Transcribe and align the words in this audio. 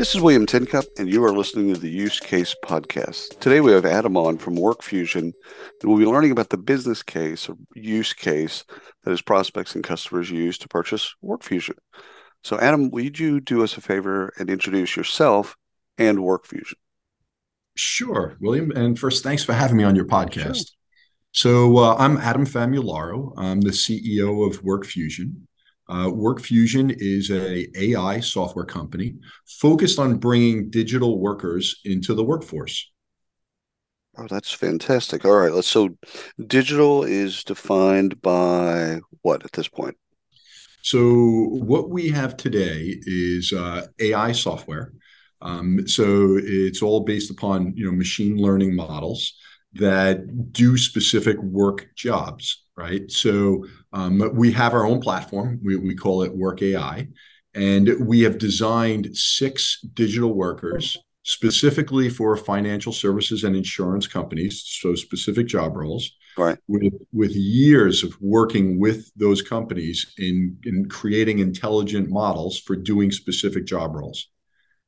This 0.00 0.14
is 0.14 0.22
William 0.22 0.46
Tincup, 0.46 0.86
and 0.96 1.10
you 1.10 1.22
are 1.24 1.30
listening 1.30 1.74
to 1.74 1.78
the 1.78 1.90
Use 1.90 2.20
Case 2.20 2.56
Podcast. 2.64 3.38
Today 3.38 3.60
we 3.60 3.72
have 3.72 3.84
Adam 3.84 4.16
on 4.16 4.38
from 4.38 4.56
WorkFusion, 4.56 5.20
and 5.20 5.34
we'll 5.84 5.98
be 5.98 6.06
learning 6.06 6.30
about 6.30 6.48
the 6.48 6.56
business 6.56 7.02
case 7.02 7.50
or 7.50 7.56
use 7.74 8.14
case 8.14 8.64
that 9.04 9.10
his 9.10 9.20
prospects 9.20 9.74
and 9.74 9.84
customers 9.84 10.30
use 10.30 10.56
to 10.56 10.68
purchase 10.68 11.14
WorkFusion. 11.22 11.74
So, 12.42 12.58
Adam, 12.58 12.88
would 12.92 13.18
you 13.18 13.40
do 13.40 13.62
us 13.62 13.76
a 13.76 13.82
favor 13.82 14.32
and 14.38 14.48
introduce 14.48 14.96
yourself 14.96 15.54
and 15.98 16.16
WorkFusion? 16.16 16.76
Sure, 17.76 18.38
William. 18.40 18.70
And 18.70 18.98
first, 18.98 19.22
thanks 19.22 19.44
for 19.44 19.52
having 19.52 19.76
me 19.76 19.84
on 19.84 19.96
your 19.96 20.06
podcast. 20.06 20.56
Sure. 20.56 20.64
So, 21.32 21.76
uh, 21.76 21.96
I'm 21.98 22.16
Adam 22.16 22.46
Famularo. 22.46 23.34
I'm 23.36 23.60
the 23.60 23.72
CEO 23.72 24.48
of 24.50 24.62
WorkFusion. 24.62 25.42
Uh, 25.90 26.06
WorkFusion 26.06 26.94
is 26.98 27.32
a 27.32 27.66
AI 27.76 28.20
software 28.20 28.64
company 28.64 29.16
focused 29.44 29.98
on 29.98 30.18
bringing 30.18 30.70
digital 30.70 31.18
workers 31.18 31.80
into 31.84 32.14
the 32.14 32.22
workforce. 32.22 32.88
Oh, 34.16 34.28
that's 34.28 34.52
fantastic. 34.52 35.24
All 35.24 35.32
right, 35.34 35.52
let's. 35.52 35.66
So, 35.66 35.96
digital 36.46 37.02
is 37.02 37.42
defined 37.42 38.22
by 38.22 39.00
what 39.22 39.44
at 39.44 39.50
this 39.52 39.66
point? 39.66 39.96
So, 40.82 41.00
what 41.00 41.90
we 41.90 42.08
have 42.10 42.36
today 42.36 42.96
is 43.02 43.52
uh, 43.52 43.86
AI 43.98 44.30
software. 44.30 44.92
Um, 45.42 45.88
so, 45.88 46.38
it's 46.40 46.82
all 46.82 47.00
based 47.00 47.32
upon 47.32 47.76
you 47.76 47.84
know 47.84 47.92
machine 47.92 48.36
learning 48.36 48.76
models 48.76 49.34
that 49.72 50.52
do 50.52 50.76
specific 50.76 51.40
work 51.42 51.88
jobs, 51.96 52.64
right? 52.80 53.10
So 53.10 53.66
um, 53.92 54.30
we 54.34 54.50
have 54.52 54.72
our 54.72 54.86
own 54.86 55.00
platform. 55.00 55.60
We, 55.62 55.76
we 55.76 55.94
call 55.94 56.22
it 56.22 56.34
Work 56.34 56.62
AI. 56.62 57.08
And 57.54 57.90
we 58.00 58.20
have 58.22 58.38
designed 58.38 59.16
six 59.16 59.80
digital 59.94 60.34
workers 60.34 60.96
specifically 61.24 62.08
for 62.08 62.36
financial 62.36 62.92
services 62.92 63.44
and 63.44 63.54
insurance 63.54 64.06
companies, 64.06 64.64
so 64.80 64.94
specific 64.94 65.46
job 65.46 65.76
roles. 65.76 66.10
Right. 66.38 66.56
With, 66.68 66.94
with 67.12 67.32
years 67.32 68.02
of 68.02 68.16
working 68.20 68.80
with 68.80 69.10
those 69.16 69.42
companies 69.42 70.14
in, 70.16 70.56
in 70.64 70.88
creating 70.88 71.40
intelligent 71.40 72.08
models 72.08 72.58
for 72.58 72.76
doing 72.76 73.10
specific 73.10 73.66
job 73.66 73.94
roles. 73.94 74.28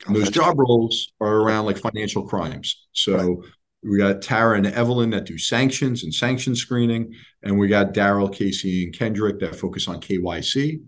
And 0.06 0.16
those 0.16 0.30
job 0.30 0.58
roles 0.58 1.12
are 1.20 1.36
around 1.42 1.66
like 1.66 1.78
financial 1.78 2.26
crimes. 2.26 2.88
So. 2.92 3.44
We 3.82 3.98
got 3.98 4.22
Tara 4.22 4.56
and 4.56 4.66
Evelyn 4.66 5.10
that 5.10 5.24
do 5.24 5.36
sanctions 5.38 6.04
and 6.04 6.14
sanction 6.14 6.54
screening, 6.54 7.14
and 7.42 7.58
we 7.58 7.66
got 7.68 7.92
Daryl, 7.92 8.32
Casey, 8.32 8.84
and 8.84 8.96
Kendrick 8.96 9.40
that 9.40 9.56
focus 9.56 9.88
on 9.88 10.00
KYC. 10.00 10.80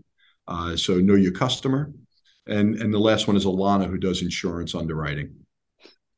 Uh, 0.46 0.76
so 0.76 0.98
know 0.98 1.14
your 1.14 1.32
customer, 1.32 1.90
and 2.46 2.76
and 2.76 2.94
the 2.94 2.98
last 2.98 3.26
one 3.26 3.36
is 3.36 3.46
Alana 3.46 3.88
who 3.88 3.98
does 3.98 4.22
insurance 4.22 4.74
underwriting. 4.74 5.43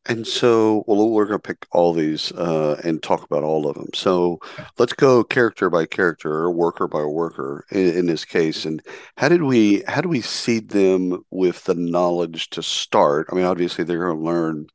And 0.09 0.27
so, 0.27 0.85
well, 0.87 1.11
we're 1.11 1.27
going 1.27 1.41
to 1.41 1.49
pick 1.49 1.67
all 1.73 1.93
these 1.93 2.31
uh, 2.33 2.81
and 2.85 3.03
talk 3.03 3.25
about 3.25 3.43
all 3.43 3.67
of 3.67 3.75
them. 3.75 3.89
So 3.95 4.39
let's 4.79 4.93
go 4.93 5.25
character 5.25 5.69
by 5.69 5.87
character 5.87 6.33
or 6.33 6.51
worker 6.51 6.87
by 6.87 7.05
worker 7.05 7.65
in, 7.71 7.99
in, 7.99 8.07
this 8.07 8.25
case. 8.25 8.65
And 8.65 8.83
how 9.17 9.29
did 9.29 9.43
we 9.43 9.83
how 9.89 10.01
do 10.01 10.09
we 10.09 10.21
seed 10.21 10.69
them 10.69 11.25
with 11.31 11.65
the 11.65 11.75
knowledge 11.75 12.51
to 12.51 12.63
start? 12.63 13.29
I 13.31 13.35
mean, 13.35 13.45
obviously 13.45 13.85
they're 13.85 14.05
going 14.05 14.19
to 14.19 14.25
learn 14.25 14.67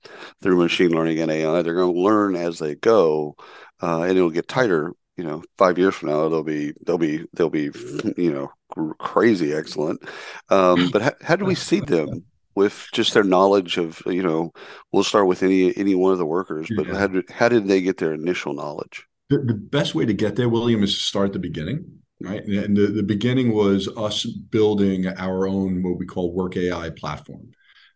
through 0.42 0.58
machine 0.58 0.92
learning 0.92 1.20
and 1.20 1.32
AI. 1.32 1.62
They're 1.62 1.76
going 1.76 1.94
to 1.94 2.02
learn 2.02 2.36
as 2.36 2.60
they 2.60 2.76
go, 2.76 3.36
uh, 3.82 4.02
and 4.02 4.18
it'll 4.18 4.30
get 4.30 4.48
tighter. 4.48 4.94
You 5.18 5.26
know, 5.26 5.44
five 5.58 5.78
years 5.78 5.96
from 5.96 6.10
now, 6.10 6.28
they'll 6.30 6.44
be 6.44 6.74
they'll 6.86 6.98
be 6.98 7.26
they'll 7.34 7.50
be 7.50 7.70
you 8.18 8.32
know 8.32 8.52
crazy 8.98 9.54
excellent. 9.54 10.02
Um, 10.50 10.90
but 10.92 11.02
how, 11.02 11.12
how 11.22 11.36
do 11.36 11.46
we 11.46 11.56
seed 11.56 11.88
them 11.88 12.26
with 12.56 12.88
just 12.94 13.14
their 13.14 13.24
knowledge 13.24 13.78
of 13.78 14.02
you 14.06 14.24
know 14.24 14.52
we'll 14.92 15.04
start 15.04 15.28
with 15.28 15.44
any 15.44 15.76
any 15.78 15.96
one 15.96 16.12
of 16.12 16.18
the 16.18 16.26
workers 16.26 16.70
but 16.76 16.88
yeah. 16.88 16.98
how 16.98 17.08
did 17.08 17.30
how 17.30 17.50
did 17.50 17.68
they 17.68 17.82
get 17.82 17.98
their 17.98 18.14
initial 18.14 18.54
knowledge 18.54 19.08
the, 19.30 19.40
the 19.40 19.54
best 19.54 19.96
way 19.96 20.06
to 20.06 20.14
get 20.14 20.36
there 20.36 20.50
william 20.50 20.84
is 20.84 20.94
to 20.94 21.00
start 21.02 21.28
at 21.28 21.34
the 21.34 21.40
beginning 21.40 21.86
right 22.20 22.44
and 22.46 22.76
the, 22.76 22.88
the 22.88 23.04
beginning 23.04 23.54
was 23.54 23.88
us 23.98 24.26
building 24.26 25.08
our 25.08 25.48
own 25.48 25.82
what 25.84 25.98
we 25.98 26.06
call 26.06 26.34
work 26.34 26.58
ai 26.58 26.90
platform 26.92 27.52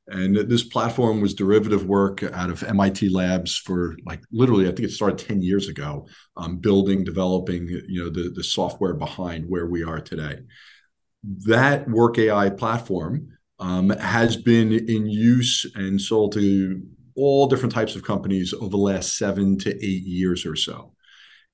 and 0.08 0.36
this 0.36 0.64
platform 0.64 1.20
was 1.20 1.34
derivative 1.34 1.86
work 1.86 2.22
out 2.22 2.52
of 2.52 2.62
MIT 2.62 3.10
labs 3.10 3.58
for 3.58 3.96
like 4.06 4.22
literally, 4.32 4.66
I 4.66 4.68
think 4.68 4.82
it 4.82 4.92
started 4.92 5.18
10 5.18 5.42
years 5.42 5.68
ago, 5.68 6.08
um, 6.38 6.58
building, 6.58 7.04
developing, 7.04 7.68
you 7.88 8.04
know, 8.04 8.10
the, 8.12 8.30
the 8.30 8.44
software 8.44 8.94
behind 8.94 9.46
where 9.50 9.66
we 9.66 9.84
are 9.84 10.00
today. 10.00 10.42
That 11.24 11.90
work 11.90 12.20
AI 12.20 12.52
platform 12.52 13.35
um, 13.60 13.90
has 13.90 14.36
been 14.36 14.72
in 14.74 15.08
use 15.08 15.66
and 15.76 16.00
sold 16.00 16.34
to 16.34 16.82
all 17.16 17.48
different 17.48 17.74
types 17.74 17.96
of 17.96 18.04
companies 18.04 18.54
over 18.54 18.70
the 18.70 18.78
last 18.78 19.18
seven 19.18 19.58
to 19.60 19.76
eight 19.86 20.04
years 20.04 20.46
or 20.46 20.56
so. 20.56 20.92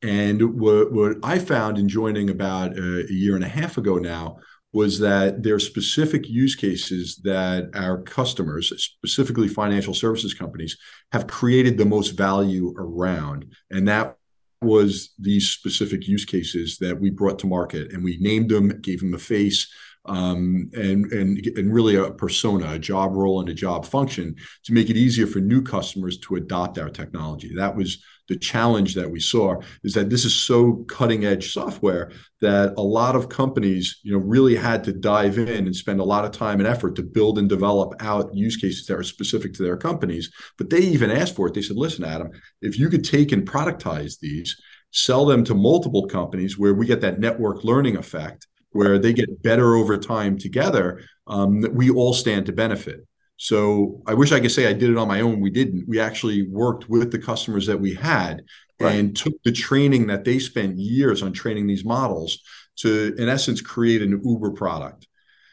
And 0.01 0.59
what, 0.59 0.91
what 0.91 1.17
I 1.23 1.38
found 1.38 1.78
in 1.78 1.88
joining 1.88 2.29
about 2.31 2.78
a, 2.78 3.06
a 3.07 3.13
year 3.13 3.35
and 3.35 3.44
a 3.44 3.47
half 3.47 3.78
ago 3.78 3.97
now 3.97 4.38
was 4.73 5.00
that 5.00 5.44
there 5.44 5.56
are 5.56 5.59
specific 5.59 6.28
use 6.28 6.56
cases 6.56 7.17
that 7.23 7.69
our 7.75 8.01
customers, 8.01 8.72
specifically 8.78 9.47
financial 9.47 9.94
services 9.94 10.34
companies, 10.34 10.78
have 11.11 11.28
created 11.28 11.78
the 11.78 11.85
most 11.85 12.11
value 12.11 12.73
around. 12.78 13.53
And 13.69 13.88
that 13.90 14.16
was 14.61 15.13
these 15.19 15.50
specific 15.50 16.07
use 16.07 16.23
cases 16.23 16.78
that 16.79 17.00
we 17.00 17.09
brought 17.09 17.40
to 17.40 17.47
market. 17.47 17.91
And 17.91 18.03
we 18.03 18.17
named 18.22 18.50
them, 18.50 18.79
gave 18.81 19.01
them 19.01 19.13
a 19.13 19.19
face, 19.19 19.67
um, 20.06 20.69
and 20.73 21.06
and 21.12 21.45
and 21.56 21.73
really 21.73 21.95
a 21.95 22.12
persona, 22.12 22.73
a 22.73 22.79
job 22.79 23.13
role, 23.13 23.39
and 23.39 23.50
a 23.50 23.53
job 23.53 23.85
function 23.85 24.35
to 24.63 24.73
make 24.73 24.89
it 24.89 24.97
easier 24.97 25.28
for 25.28 25.39
new 25.39 25.62
customers 25.62 26.17
to 26.19 26.35
adopt 26.35 26.79
our 26.79 26.89
technology. 26.89 27.53
That 27.56 27.75
was 27.75 28.03
the 28.31 28.38
challenge 28.38 28.95
that 28.95 29.11
we 29.11 29.19
saw 29.19 29.59
is 29.84 29.94
that 29.94 30.09
this 30.09 30.23
is 30.23 30.34
so 30.34 30.85
cutting 30.88 31.25
edge 31.25 31.51
software 31.51 32.11
that 32.40 32.73
a 32.78 32.81
lot 32.81 33.13
of 33.13 33.28
companies 33.28 34.00
you 34.03 34.11
know 34.13 34.19
really 34.19 34.56
had 34.56 34.85
to 34.85 34.94
dive 34.94 35.38
in 35.38 35.66
and 35.67 35.75
spend 35.75 36.00
a 36.00 36.06
lot 36.06 36.23
of 36.23 36.31
time 36.31 36.59
and 36.59 36.67
effort 36.67 36.95
to 36.95 37.03
build 37.03 37.38
and 37.38 37.50
develop 37.50 37.94
out 38.00 38.34
use 38.34 38.56
cases 38.56 38.88
that 38.88 38.97
are 38.97 39.03
specific 39.03 39.53
to 39.53 39.63
their 39.63 39.75
companies 39.75 40.31
but 40.57 40.69
they 40.69 40.79
even 40.79 41.11
asked 41.11 41.35
for 41.35 41.47
it 41.47 41.53
they 41.53 41.61
said 41.61 41.75
listen 41.75 42.06
adam 42.06 42.31
if 42.61 42.79
you 42.79 42.88
could 42.88 43.03
take 43.03 43.34
and 43.34 43.45
productize 43.45 44.17
these 44.19 44.56
sell 44.91 45.25
them 45.25 45.44
to 45.44 45.53
multiple 45.53 46.07
companies 46.07 46.57
where 46.57 46.73
we 46.73 46.85
get 46.85 47.01
that 47.01 47.19
network 47.19 47.66
learning 47.66 47.97
effect 47.97 48.47
where 48.71 48.97
they 48.97 49.13
get 49.13 49.43
better 49.43 49.75
over 49.75 49.97
time 49.97 50.37
together, 50.37 51.01
um, 51.27 51.61
we 51.73 51.89
all 51.89 52.13
stand 52.13 52.45
to 52.45 52.51
benefit. 52.51 53.05
So 53.37 54.01
I 54.05 54.13
wish 54.13 54.31
I 54.31 54.39
could 54.39 54.51
say 54.51 54.67
I 54.67 54.73
did 54.73 54.91
it 54.91 54.97
on 54.97 55.07
my 55.07 55.21
own. 55.21 55.41
We 55.41 55.49
didn't. 55.49 55.87
We 55.87 55.99
actually 55.99 56.43
worked 56.43 56.89
with 56.89 57.11
the 57.11 57.19
customers 57.19 57.65
that 57.65 57.79
we 57.79 57.93
had 57.95 58.43
right. 58.79 58.95
and 58.95 59.15
took 59.15 59.33
the 59.43 59.51
training 59.51 60.07
that 60.07 60.23
they 60.23 60.37
spent 60.37 60.77
years 60.77 61.23
on 61.23 61.33
training 61.33 61.67
these 61.67 61.83
models 61.83 62.39
to, 62.77 63.15
in 63.17 63.29
essence, 63.29 63.59
create 63.59 64.01
an 64.01 64.21
Uber 64.23 64.51
product. 64.51 65.07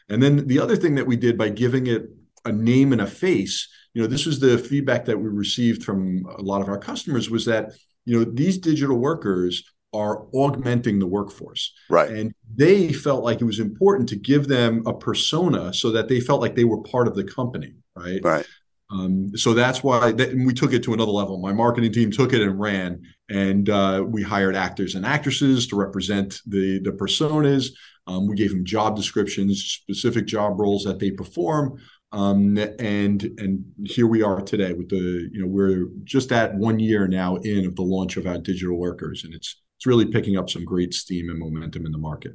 And 0.07 0.21
then 0.21 0.47
the 0.47 0.59
other 0.59 0.75
thing 0.75 0.95
that 0.95 1.07
we 1.07 1.15
did 1.15 1.37
by 1.37 1.49
giving 1.49 1.87
it 1.87 2.03
a 2.45 2.51
name 2.51 2.93
and 2.93 3.01
a 3.01 3.07
face, 3.07 3.67
you 3.93 4.01
know, 4.01 4.07
this 4.07 4.25
was 4.25 4.39
the 4.39 4.57
feedback 4.57 5.05
that 5.05 5.17
we 5.17 5.27
received 5.27 5.83
from 5.83 6.25
a 6.37 6.41
lot 6.41 6.61
of 6.61 6.69
our 6.69 6.77
customers 6.77 7.29
was 7.29 7.45
that, 7.45 7.71
you 8.05 8.17
know, 8.17 8.31
these 8.31 8.57
digital 8.57 8.97
workers 8.97 9.63
are 9.93 10.27
augmenting 10.33 10.99
the 10.99 11.07
workforce. 11.07 11.73
Right. 11.89 12.09
And 12.09 12.33
they 12.55 12.93
felt 12.93 13.23
like 13.23 13.41
it 13.41 13.45
was 13.45 13.59
important 13.59 14.09
to 14.09 14.15
give 14.15 14.47
them 14.47 14.83
a 14.85 14.93
persona 14.93 15.73
so 15.73 15.91
that 15.91 16.07
they 16.07 16.19
felt 16.19 16.41
like 16.41 16.55
they 16.55 16.63
were 16.63 16.81
part 16.81 17.07
of 17.07 17.15
the 17.15 17.23
company. 17.23 17.73
Right. 17.95 18.21
Right. 18.23 18.45
Um, 18.91 19.35
so 19.35 19.53
that's 19.53 19.83
why 19.83 20.11
that, 20.13 20.33
we 20.33 20.53
took 20.53 20.73
it 20.73 20.83
to 20.83 20.93
another 20.93 21.11
level. 21.11 21.39
My 21.39 21.53
marketing 21.53 21.93
team 21.93 22.09
took 22.09 22.33
it 22.33 22.41
and 22.41 22.59
ran, 22.59 23.01
and 23.29 23.69
uh, 23.69 24.03
we 24.07 24.23
hired 24.23 24.55
actors 24.55 24.95
and 24.95 25.05
actresses 25.05 25.67
to 25.67 25.75
represent 25.75 26.41
the 26.47 26.79
the 26.79 26.91
personas. 26.91 27.67
Um, 28.07 28.27
we 28.27 28.35
gave 28.35 28.49
them 28.49 28.65
job 28.65 28.95
descriptions, 28.95 29.63
specific 29.63 30.25
job 30.25 30.59
roles 30.59 30.83
that 30.85 30.97
they 30.97 31.11
perform, 31.11 31.79
um, 32.11 32.57
and 32.79 33.23
and 33.37 33.63
here 33.85 34.07
we 34.07 34.23
are 34.23 34.41
today 34.41 34.73
with 34.73 34.89
the 34.89 35.29
you 35.31 35.41
know 35.41 35.47
we're 35.47 35.89
just 36.03 36.31
at 36.31 36.55
one 36.55 36.79
year 36.79 37.07
now 37.07 37.35
in 37.35 37.67
of 37.67 37.75
the 37.75 37.83
launch 37.83 38.17
of 38.17 38.25
our 38.25 38.39
digital 38.39 38.77
workers, 38.77 39.23
and 39.23 39.35
it's 39.35 39.61
it's 39.79 39.85
really 39.85 40.05
picking 40.05 40.37
up 40.37 40.49
some 40.49 40.65
great 40.65 40.93
steam 40.93 41.29
and 41.29 41.39
momentum 41.39 41.85
in 41.85 41.93
the 41.93 41.97
market. 41.97 42.33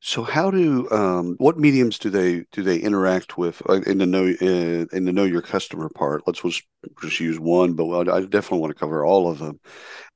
So, 0.00 0.22
how 0.22 0.50
do 0.50 0.90
um, 0.90 1.34
what 1.36 1.58
mediums 1.58 1.98
do 1.98 2.08
they 2.08 2.44
do 2.50 2.62
they 2.62 2.78
interact 2.78 3.36
with 3.36 3.60
uh, 3.68 3.82
in 3.82 3.98
the 3.98 4.06
know 4.06 4.24
uh, 4.24 4.86
in 4.96 5.04
the 5.04 5.12
know 5.12 5.24
your 5.24 5.42
customer 5.42 5.90
part? 5.90 6.22
Let's 6.26 6.40
just, 6.40 6.62
just 7.02 7.20
use 7.20 7.38
one, 7.38 7.74
but 7.74 8.08
I 8.08 8.20
definitely 8.22 8.60
want 8.60 8.70
to 8.70 8.80
cover 8.80 9.04
all 9.04 9.30
of 9.30 9.38
them. 9.38 9.60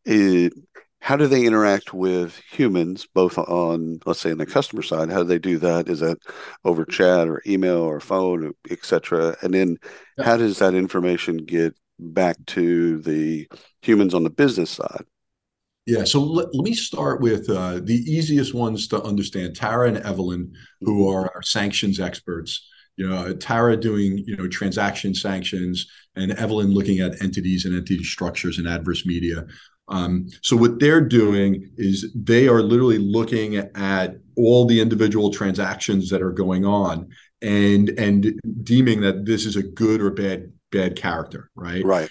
It, 0.06 0.54
how 1.00 1.16
do 1.16 1.26
they 1.26 1.44
interact 1.44 1.92
with 1.92 2.40
humans 2.50 3.06
both 3.12 3.36
on 3.36 3.98
let's 4.06 4.20
say 4.20 4.30
on 4.30 4.38
the 4.38 4.46
customer 4.46 4.82
side 4.82 5.10
how 5.10 5.18
do 5.18 5.25
they 5.25 5.38
do 5.38 5.58
that 5.58 5.88
is 5.88 5.98
that 5.98 6.16
over 6.64 6.84
chat 6.84 7.28
or 7.28 7.42
email 7.44 7.78
or 7.78 7.98
phone 7.98 8.52
etc 8.70 9.36
and 9.42 9.52
then 9.52 9.76
yeah. 10.16 10.25
how 10.25 10.36
does 10.36 10.58
that 10.58 10.75
information 10.75 11.38
get 11.38 11.75
back 11.98 12.36
to 12.46 12.98
the 13.00 13.48
humans 13.82 14.14
on 14.14 14.22
the 14.22 14.30
business 14.30 14.70
side 14.70 15.04
yeah, 15.87 16.05
so 16.05 16.20
let, 16.20 16.55
let 16.55 16.64
me 16.64 16.75
start 16.75 17.20
with 17.20 17.50
uh, 17.50 17.81
the 17.82 18.02
easiest 18.06 18.55
ones 18.55 18.87
to 18.88 19.02
understand. 19.02 19.56
Tara 19.56 19.88
and 19.88 19.99
Evelyn, 19.99 20.52
who 20.81 21.00
mm-hmm. 21.00 21.17
are 21.17 21.34
our 21.34 21.43
sanctions 21.43 21.99
experts. 21.99 22.69
You 22.96 23.08
know, 23.08 23.34
Tara 23.34 23.76
doing 23.76 24.19
you 24.26 24.37
know 24.37 24.46
transaction 24.46 25.14
sanctions, 25.14 25.90
and 26.14 26.32
Evelyn 26.32 26.73
looking 26.73 27.00
at 27.00 27.20
entities 27.23 27.64
and 27.64 27.75
entity 27.75 28.05
structures 28.05 28.58
and 28.58 28.69
adverse 28.69 29.06
media. 29.06 29.46
Um, 29.88 30.29
so 30.43 30.56
what 30.56 30.79
they're 30.79 31.00
doing 31.00 31.70
is 31.76 32.12
they 32.14 32.49
are 32.49 32.62
literally 32.62 32.99
looking 32.99 33.56
at 33.56 34.17
all 34.37 34.67
the 34.67 34.81
individual 34.81 35.31
transactions 35.31 36.08
that 36.11 36.23
are 36.23 36.32
going 36.32 36.64
on 36.64 37.08
and 37.43 37.88
and 37.99 38.38
deeming 38.62 39.00
that 39.00 39.26
this 39.26 39.44
is 39.46 39.56
a 39.56 39.62
good 39.62 40.00
or 40.00 40.11
bad 40.11 40.52
bad 40.70 40.96
character, 40.96 41.50
right? 41.56 41.85
Right. 41.85 42.08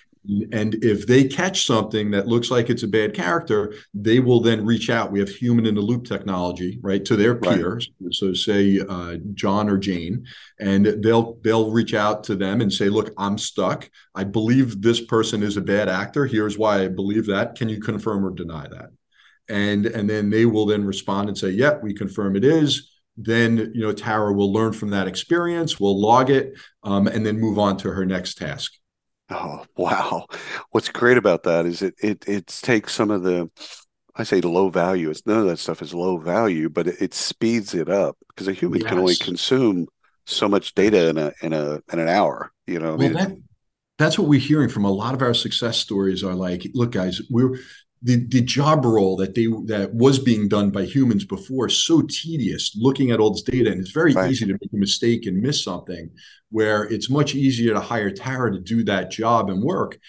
And 0.51 0.75
if 0.83 1.07
they 1.07 1.23
catch 1.23 1.65
something 1.65 2.11
that 2.11 2.27
looks 2.27 2.51
like 2.51 2.69
it's 2.69 2.83
a 2.83 2.87
bad 2.87 3.15
character, 3.15 3.73
they 3.93 4.19
will 4.19 4.39
then 4.39 4.63
reach 4.63 4.89
out. 4.89 5.11
We 5.11 5.19
have 5.19 5.29
human 5.29 5.65
in 5.65 5.73
the 5.73 5.81
loop 5.81 6.05
technology, 6.05 6.79
right, 6.83 7.03
to 7.05 7.15
their 7.15 7.35
peers. 7.35 7.89
Right. 7.99 8.13
So 8.13 8.33
say 8.33 8.79
uh, 8.87 9.17
John 9.33 9.67
or 9.67 9.79
Jane, 9.79 10.27
and 10.59 10.85
they'll 10.85 11.39
they'll 11.43 11.71
reach 11.71 11.95
out 11.95 12.23
to 12.25 12.35
them 12.35 12.61
and 12.61 12.71
say, 12.71 12.87
"Look, 12.87 13.11
I'm 13.17 13.39
stuck. 13.39 13.89
I 14.13 14.23
believe 14.23 14.81
this 14.81 15.01
person 15.01 15.41
is 15.41 15.57
a 15.57 15.61
bad 15.61 15.89
actor. 15.89 16.27
Here's 16.27 16.57
why 16.57 16.83
I 16.83 16.87
believe 16.87 17.25
that. 17.25 17.55
Can 17.55 17.67
you 17.67 17.79
confirm 17.79 18.23
or 18.23 18.31
deny 18.31 18.67
that?" 18.67 18.91
And 19.49 19.87
and 19.87 20.07
then 20.07 20.29
they 20.29 20.45
will 20.45 20.67
then 20.67 20.85
respond 20.85 21.29
and 21.29 21.37
say, 21.37 21.49
"Yep, 21.49 21.73
yeah, 21.73 21.83
we 21.83 21.95
confirm 21.95 22.35
it 22.35 22.45
is." 22.45 22.91
Then 23.17 23.71
you 23.73 23.81
know 23.81 23.91
Tara 23.91 24.33
will 24.33 24.53
learn 24.53 24.73
from 24.73 24.91
that 24.91 25.07
experience. 25.07 25.79
We'll 25.79 25.99
log 25.99 26.29
it, 26.29 26.53
um, 26.83 27.07
and 27.07 27.25
then 27.25 27.39
move 27.39 27.57
on 27.57 27.77
to 27.77 27.89
her 27.89 28.05
next 28.05 28.35
task. 28.35 28.73
Oh 29.31 29.65
wow! 29.77 30.27
What's 30.71 30.89
great 30.89 31.17
about 31.17 31.43
that 31.43 31.65
is 31.65 31.81
it 31.81 31.95
it 32.01 32.27
it 32.27 32.47
takes 32.47 32.93
some 32.93 33.11
of 33.11 33.23
the 33.23 33.49
I 34.15 34.23
say 34.23 34.41
low 34.41 34.69
value. 34.69 35.09
It's 35.09 35.25
none 35.25 35.39
of 35.39 35.47
that 35.47 35.59
stuff 35.59 35.81
is 35.81 35.93
low 35.93 36.17
value, 36.17 36.69
but 36.69 36.87
it, 36.87 37.01
it 37.01 37.13
speeds 37.13 37.73
it 37.73 37.89
up 37.89 38.17
because 38.29 38.47
a 38.47 38.53
human 38.53 38.81
yes. 38.81 38.89
can 38.89 38.99
only 38.99 39.15
consume 39.15 39.87
so 40.25 40.47
much 40.47 40.75
data 40.75 41.09
in 41.09 41.17
a 41.17 41.31
in 41.41 41.53
a 41.53 41.81
in 41.91 41.99
an 41.99 42.09
hour. 42.09 42.51
You 42.67 42.79
know, 42.79 42.95
well, 42.95 43.05
I 43.05 43.09
mean, 43.09 43.13
that, 43.13 43.37
that's 43.97 44.19
what 44.19 44.27
we're 44.27 44.39
hearing 44.39 44.69
from 44.69 44.85
a 44.85 44.91
lot 44.91 45.13
of 45.13 45.21
our 45.21 45.33
success 45.33 45.77
stories. 45.77 46.23
Are 46.23 46.35
like, 46.35 46.67
look, 46.73 46.91
guys, 46.91 47.21
we're 47.29 47.57
the, 48.03 48.25
the 48.27 48.41
job 48.41 48.83
role 48.83 49.15
that 49.17 49.35
they 49.35 49.45
that 49.65 49.93
was 49.93 50.17
being 50.17 50.47
done 50.47 50.71
by 50.71 50.83
humans 50.83 51.23
before 51.23 51.69
so 51.69 52.01
tedious 52.01 52.75
looking 52.75 53.11
at 53.11 53.19
all 53.19 53.31
this 53.31 53.43
data 53.43 53.71
and 53.71 53.79
it's 53.79 53.91
very 53.91 54.13
right. 54.13 54.31
easy 54.31 54.45
to 54.45 54.53
make 54.53 54.73
a 54.73 54.77
mistake 54.77 55.25
and 55.27 55.41
miss 55.41 55.63
something 55.63 56.09
where 56.49 56.83
it's 56.83 57.09
much 57.09 57.35
easier 57.35 57.73
to 57.73 57.79
hire 57.79 58.09
tara 58.09 58.51
to 58.51 58.59
do 58.59 58.83
that 58.83 59.11
job 59.11 59.49
and 59.49 59.61
work 59.61 59.99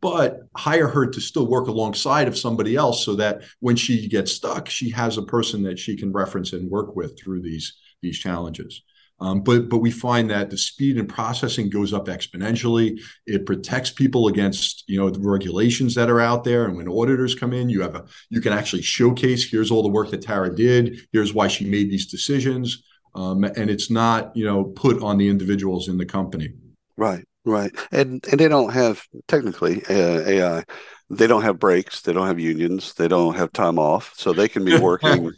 but 0.00 0.40
hire 0.56 0.88
her 0.88 1.06
to 1.06 1.20
still 1.20 1.46
work 1.46 1.68
alongside 1.68 2.26
of 2.26 2.36
somebody 2.36 2.74
else 2.74 3.04
so 3.04 3.14
that 3.14 3.42
when 3.60 3.76
she 3.76 4.08
gets 4.08 4.32
stuck 4.32 4.68
she 4.68 4.90
has 4.90 5.16
a 5.16 5.22
person 5.22 5.62
that 5.62 5.78
she 5.78 5.96
can 5.96 6.12
reference 6.12 6.52
and 6.52 6.70
work 6.70 6.96
with 6.96 7.18
through 7.18 7.40
these 7.40 7.76
these 8.02 8.18
challenges 8.18 8.82
um, 9.18 9.40
but 9.40 9.68
but 9.68 9.78
we 9.78 9.90
find 9.90 10.30
that 10.30 10.50
the 10.50 10.58
speed 10.58 10.98
and 10.98 11.08
processing 11.08 11.70
goes 11.70 11.92
up 11.92 12.06
exponentially. 12.06 13.00
It 13.26 13.46
protects 13.46 13.90
people 13.90 14.28
against 14.28 14.84
you 14.86 14.98
know 14.98 15.08
the 15.08 15.20
regulations 15.20 15.94
that 15.94 16.10
are 16.10 16.20
out 16.20 16.44
there. 16.44 16.66
And 16.66 16.76
when 16.76 16.88
auditors 16.88 17.34
come 17.34 17.52
in, 17.52 17.70
you 17.70 17.80
have 17.80 17.94
a 17.94 18.04
you 18.28 18.40
can 18.40 18.52
actually 18.52 18.82
showcase 18.82 19.48
here's 19.50 19.70
all 19.70 19.82
the 19.82 19.88
work 19.88 20.10
that 20.10 20.22
Tara 20.22 20.54
did. 20.54 21.00
Here's 21.12 21.32
why 21.32 21.48
she 21.48 21.64
made 21.64 21.90
these 21.90 22.06
decisions. 22.06 22.82
Um, 23.14 23.44
and 23.44 23.70
it's 23.70 23.90
not 23.90 24.36
you 24.36 24.44
know 24.44 24.64
put 24.64 25.02
on 25.02 25.16
the 25.16 25.28
individuals 25.28 25.88
in 25.88 25.96
the 25.96 26.06
company. 26.06 26.50
Right, 26.98 27.24
right, 27.46 27.72
and 27.90 28.22
and 28.30 28.38
they 28.38 28.48
don't 28.48 28.72
have 28.72 29.02
technically 29.28 29.82
uh, 29.88 30.20
AI 30.26 30.64
they 31.08 31.26
don't 31.26 31.42
have 31.42 31.58
breaks, 31.58 32.00
they 32.00 32.12
don't 32.12 32.26
have 32.26 32.40
unions, 32.40 32.94
they 32.94 33.08
don't 33.08 33.34
have 33.36 33.52
time 33.52 33.78
off, 33.78 34.12
so 34.16 34.32
they 34.32 34.48
can 34.48 34.64
be 34.64 34.76
working 34.80 35.32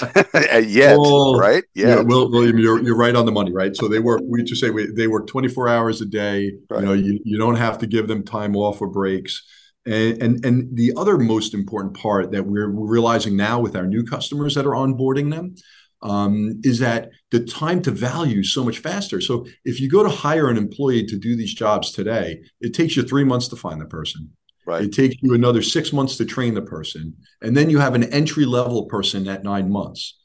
yet, 0.34 0.98
well, 0.98 1.36
right? 1.36 1.64
Yeah, 1.74 2.02
well, 2.02 2.30
William, 2.30 2.58
you're 2.58 2.82
you're 2.82 2.96
right 2.96 3.14
on 3.14 3.26
the 3.26 3.32
money, 3.32 3.52
right? 3.52 3.74
So 3.76 3.88
they 3.88 3.98
work. 3.98 4.20
We 4.24 4.42
just 4.44 4.60
say 4.60 4.70
we, 4.70 4.90
they 4.92 5.08
work 5.08 5.26
24 5.26 5.68
hours 5.68 6.00
a 6.00 6.06
day. 6.06 6.52
Right. 6.70 6.80
You 6.80 6.86
know, 6.86 6.92
you, 6.92 7.20
you 7.24 7.38
don't 7.38 7.56
have 7.56 7.78
to 7.78 7.86
give 7.86 8.08
them 8.08 8.24
time 8.24 8.56
off 8.56 8.80
or 8.80 8.88
breaks. 8.88 9.42
And, 9.86 10.22
and 10.22 10.44
and 10.44 10.76
the 10.76 10.92
other 10.96 11.18
most 11.18 11.54
important 11.54 11.94
part 11.94 12.32
that 12.32 12.46
we're 12.46 12.68
realizing 12.68 13.36
now 13.36 13.60
with 13.60 13.74
our 13.76 13.86
new 13.86 14.04
customers 14.04 14.54
that 14.54 14.66
are 14.66 14.74
onboarding 14.74 15.30
them 15.30 15.54
um, 16.02 16.60
is 16.62 16.78
that 16.78 17.10
the 17.30 17.44
time 17.44 17.82
to 17.82 17.90
value 17.90 18.42
so 18.42 18.64
much 18.64 18.78
faster. 18.78 19.20
So 19.20 19.46
if 19.64 19.80
you 19.80 19.88
go 19.88 20.02
to 20.02 20.08
hire 20.08 20.48
an 20.48 20.56
employee 20.56 21.06
to 21.06 21.18
do 21.18 21.36
these 21.36 21.54
jobs 21.54 21.92
today, 21.92 22.42
it 22.60 22.74
takes 22.74 22.96
you 22.96 23.02
three 23.02 23.24
months 23.24 23.48
to 23.48 23.56
find 23.56 23.80
the 23.80 23.86
person. 23.86 24.30
Right. 24.66 24.84
It 24.84 24.92
takes 24.92 25.16
you 25.20 25.34
another 25.34 25.62
six 25.62 25.92
months 25.92 26.16
to 26.18 26.24
train 26.24 26.54
the 26.54 26.62
person. 26.62 27.16
And 27.42 27.56
then 27.56 27.70
you 27.70 27.78
have 27.78 27.94
an 27.94 28.04
entry 28.04 28.44
level 28.44 28.84
person 28.86 29.26
at 29.28 29.42
nine 29.42 29.70
months. 29.70 30.18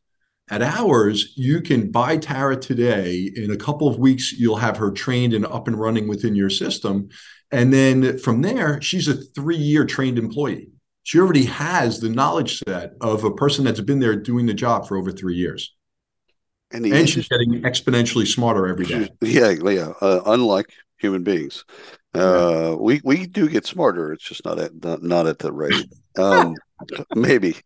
At 0.50 0.62
ours, 0.62 1.34
you 1.36 1.62
can 1.62 1.90
buy 1.90 2.18
Tara 2.18 2.56
today. 2.56 3.32
In 3.36 3.52
a 3.52 3.58
couple 3.58 3.88
of 3.88 3.98
weeks, 3.98 4.32
you'll 4.32 4.58
have 4.58 4.78
her 4.78 4.92
trained 4.92 5.34
and 5.34 5.46
up 5.46 5.68
and 5.68 5.80
running 5.80 6.08
within 6.08 6.36
your 6.36 6.52
system. 6.52 7.10
And 7.52 7.74
then 7.74 8.20
from 8.20 8.42
there, 8.42 8.82
she's 8.82 9.08
a 9.08 9.16
three 9.16 9.58
year 9.58 9.86
trained 9.86 10.20
employee. 10.20 10.70
She 11.04 11.20
already 11.20 11.46
has 11.46 12.00
the 12.00 12.10
knowledge 12.10 12.60
set 12.60 12.94
of 13.02 13.24
a 13.24 13.34
person 13.34 13.64
that's 13.64 13.82
been 13.82 14.00
there 14.00 14.16
doing 14.16 14.46
the 14.46 14.54
job 14.54 14.88
for 14.88 14.98
over 14.98 15.12
three 15.12 15.36
years. 15.36 15.76
And, 16.72 16.86
and 16.86 17.08
she's 17.08 17.28
getting 17.28 17.62
exponentially 17.62 18.28
smarter 18.28 18.68
every 18.68 18.86
day. 18.86 19.10
Yeah, 19.22 19.52
yeah. 19.52 19.94
Uh, 20.02 20.22
unlike 20.26 20.74
human 20.98 21.24
beings, 21.24 21.64
uh, 22.16 22.76
we 22.80 23.02
we 23.04 23.28
do 23.28 23.50
get 23.50 23.66
smarter. 23.66 24.14
It's 24.14 24.24
just 24.24 24.46
not 24.46 24.60
at 24.60 24.84
not, 24.84 25.04
not 25.04 25.28
at 25.28 25.40
the 25.40 25.52
rate. 25.52 25.86
Um, 26.18 26.56
maybe 27.16 27.58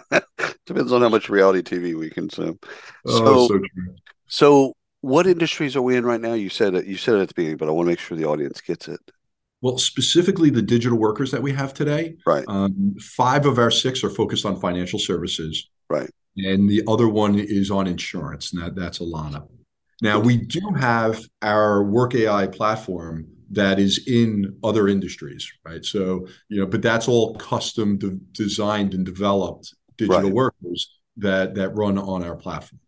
depends 0.66 0.92
on 0.92 1.02
how 1.02 1.08
much 1.08 1.28
reality 1.28 1.62
TV 1.62 1.98
we 1.98 2.10
consume. 2.10 2.58
Oh, 3.06 3.48
so, 3.48 3.48
so, 3.48 3.60
so, 4.26 4.72
what 5.00 5.26
industries 5.26 5.76
are 5.76 5.82
we 5.82 5.96
in 5.96 6.06
right 6.06 6.20
now? 6.20 6.34
You 6.34 6.48
said 6.48 6.74
it. 6.74 6.86
You 6.86 6.96
said 6.96 7.16
it 7.16 7.22
at 7.22 7.28
the 7.28 7.34
beginning, 7.34 7.56
but 7.56 7.68
I 7.68 7.72
want 7.72 7.86
to 7.86 7.90
make 7.90 7.98
sure 7.98 8.16
the 8.16 8.26
audience 8.26 8.60
gets 8.60 8.88
it. 8.88 9.00
Well, 9.60 9.78
specifically 9.78 10.50
the 10.50 10.62
digital 10.62 10.98
workers 10.98 11.32
that 11.32 11.42
we 11.42 11.52
have 11.52 11.74
today. 11.74 12.16
Right. 12.24 12.44
Um, 12.46 12.94
five 13.00 13.44
of 13.44 13.58
our 13.58 13.72
six 13.72 14.04
are 14.04 14.10
focused 14.10 14.46
on 14.46 14.60
financial 14.60 15.00
services. 15.00 15.68
Right. 15.90 16.10
And 16.36 16.70
the 16.70 16.84
other 16.86 17.08
one 17.08 17.36
is 17.36 17.70
on 17.70 17.88
insurance, 17.88 18.52
and 18.52 18.62
that, 18.62 18.76
that's 18.76 19.00
Alana. 19.00 19.48
Now 20.00 20.20
we 20.20 20.36
do 20.36 20.60
have 20.78 21.20
our 21.42 21.82
Work 21.82 22.14
AI 22.14 22.46
platform 22.46 23.26
that 23.50 23.78
is 23.78 24.06
in 24.06 24.56
other 24.62 24.88
industries, 24.88 25.50
right? 25.64 25.84
So, 25.84 26.26
you 26.48 26.60
know, 26.60 26.66
but 26.66 26.82
that's 26.82 27.08
all 27.08 27.34
custom 27.36 27.98
de- 27.98 28.18
designed 28.32 28.94
and 28.94 29.04
developed 29.04 29.74
digital 29.96 30.22
right. 30.22 30.32
workers 30.32 30.98
that 31.16 31.54
that 31.54 31.70
run 31.70 31.98
on 31.98 32.24
our 32.24 32.36
platform. 32.36 32.80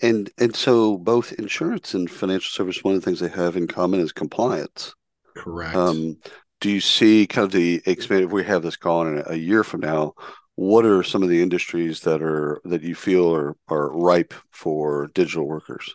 And 0.00 0.30
and 0.38 0.54
so 0.54 0.98
both 0.98 1.32
insurance 1.32 1.94
and 1.94 2.10
financial 2.10 2.50
service, 2.50 2.82
one 2.82 2.94
of 2.94 3.00
the 3.00 3.04
things 3.04 3.20
they 3.20 3.28
have 3.28 3.56
in 3.56 3.66
common 3.66 4.00
is 4.00 4.12
compliance. 4.12 4.94
Correct. 5.36 5.74
Um, 5.74 6.18
do 6.60 6.70
you 6.70 6.80
see 6.80 7.26
kind 7.26 7.44
of 7.44 7.52
the 7.52 7.82
expand 7.86 8.24
if 8.24 8.30
we 8.30 8.44
have 8.44 8.62
this 8.62 8.76
call 8.76 9.06
in 9.06 9.22
a 9.26 9.36
year 9.36 9.64
from 9.64 9.80
now? 9.80 10.14
What 10.56 10.84
are 10.84 11.02
some 11.02 11.22
of 11.22 11.28
the 11.28 11.42
industries 11.42 12.00
that 12.00 12.22
are 12.22 12.60
that 12.64 12.82
you 12.82 12.94
feel 12.94 13.34
are 13.34 13.56
are 13.68 13.90
ripe 13.96 14.34
for 14.50 15.08
digital 15.14 15.46
workers? 15.46 15.94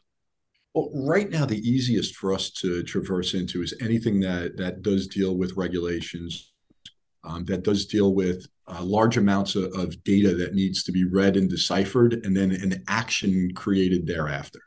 Well, 0.74 0.92
right 0.94 1.30
now, 1.30 1.46
the 1.46 1.68
easiest 1.68 2.16
for 2.16 2.32
us 2.34 2.52
to 2.52 2.84
traverse 2.84 3.34
into 3.34 3.64
is 3.64 3.74
anything 3.82 4.20
that 4.20 4.58
that 4.58 4.84
does 4.84 5.08
deal 5.08 5.36
with 5.36 5.58
regulations, 5.58 6.54
um, 7.24 7.44
that 7.46 7.64
does 7.64 7.88
deal 7.88 8.14
with 8.14 8.46
uh, 8.68 8.84
large 8.84 9.18
amounts 9.18 9.56
of, 9.56 9.74
of, 9.74 10.04
data 10.04 10.36
that 10.36 10.54
needs 10.54 10.84
to 10.84 10.92
be 10.92 11.06
read 11.06 11.38
and 11.38 11.50
deciphered, 11.50 12.24
and 12.24 12.38
then 12.38 12.52
an 12.52 12.84
action 12.88 13.52
created 13.56 14.06
thereafter. 14.06 14.60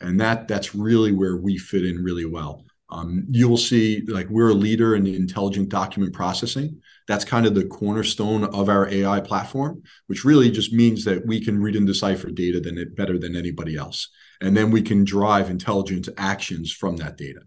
And 0.00 0.20
that 0.20 0.46
that's 0.46 0.76
really 0.76 1.10
where 1.10 1.36
we 1.36 1.58
fit 1.58 1.84
in 1.84 2.04
really 2.04 2.24
well. 2.24 2.64
Um, 2.90 3.26
you'll 3.28 3.56
see, 3.56 4.02
like 4.06 4.28
we're 4.28 4.50
a 4.50 4.54
leader 4.54 4.94
in 4.94 5.06
intelligent 5.08 5.70
document 5.70 6.12
processing. 6.12 6.80
That's 7.08 7.24
kind 7.24 7.46
of 7.46 7.56
the 7.56 7.64
cornerstone 7.64 8.44
of 8.44 8.68
our 8.68 8.88
AI 8.88 9.20
platform, 9.20 9.82
which 10.06 10.24
really 10.24 10.52
just 10.52 10.72
means 10.72 11.04
that 11.04 11.26
we 11.26 11.44
can 11.44 11.60
read 11.60 11.74
and 11.74 11.86
decipher 11.86 12.30
data 12.30 12.60
than 12.60 12.78
it 12.78 12.94
better 12.94 13.18
than 13.18 13.34
anybody 13.34 13.76
else 13.76 14.08
and 14.42 14.56
then 14.56 14.70
we 14.70 14.82
can 14.82 15.04
drive 15.04 15.48
intelligent 15.48 16.08
actions 16.18 16.72
from 16.72 16.96
that 16.96 17.16
data. 17.16 17.40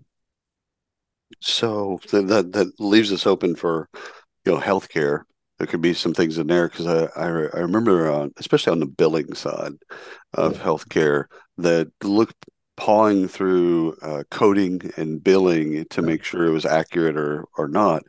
So 1.42 2.00
that 2.12 2.54
that 2.54 2.80
leaves 2.80 3.12
us 3.12 3.28
open 3.28 3.56
for 3.56 3.90
you 4.46 4.54
know 4.54 4.60
healthcare. 4.60 5.24
There 5.58 5.68
could 5.68 5.82
be 5.82 5.94
some 5.94 6.14
things 6.14 6.38
in 6.38 6.48
there 6.48 6.68
because 6.68 6.88
I, 6.88 7.06
I, 7.16 7.28
I 7.28 7.60
remember 7.60 8.12
on 8.12 8.32
especially 8.38 8.72
on 8.72 8.80
the 8.80 8.86
billing 8.86 9.34
side 9.34 9.74
of 10.34 10.58
yeah. 10.58 10.64
healthcare 10.64 11.26
that 11.58 11.92
look 12.04 12.32
pawing 12.78 13.28
through 13.28 13.96
uh, 14.02 14.24
coding 14.30 14.92
and 14.98 15.24
billing 15.24 15.86
to 15.86 16.02
make 16.02 16.24
sure 16.24 16.46
it 16.46 16.52
was 16.52 16.66
accurate 16.66 17.18
or 17.18 17.46
or 17.58 17.68
not. 17.68 18.04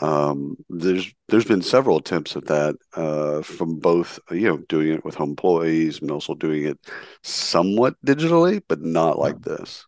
Um, 0.00 0.56
there's 0.68 1.12
there's 1.28 1.44
been 1.44 1.62
several 1.62 1.98
attempts 1.98 2.36
at 2.36 2.46
that 2.46 2.76
uh, 2.94 3.42
from 3.42 3.78
both 3.78 4.18
you 4.30 4.48
know 4.48 4.58
doing 4.68 4.92
it 4.92 5.04
with 5.04 5.14
home 5.14 5.30
employees 5.30 6.00
and 6.00 6.10
also 6.10 6.34
doing 6.34 6.64
it 6.64 6.78
somewhat 7.22 7.94
digitally, 8.06 8.62
but 8.68 8.80
not 8.80 9.18
like 9.18 9.42
this. 9.42 9.84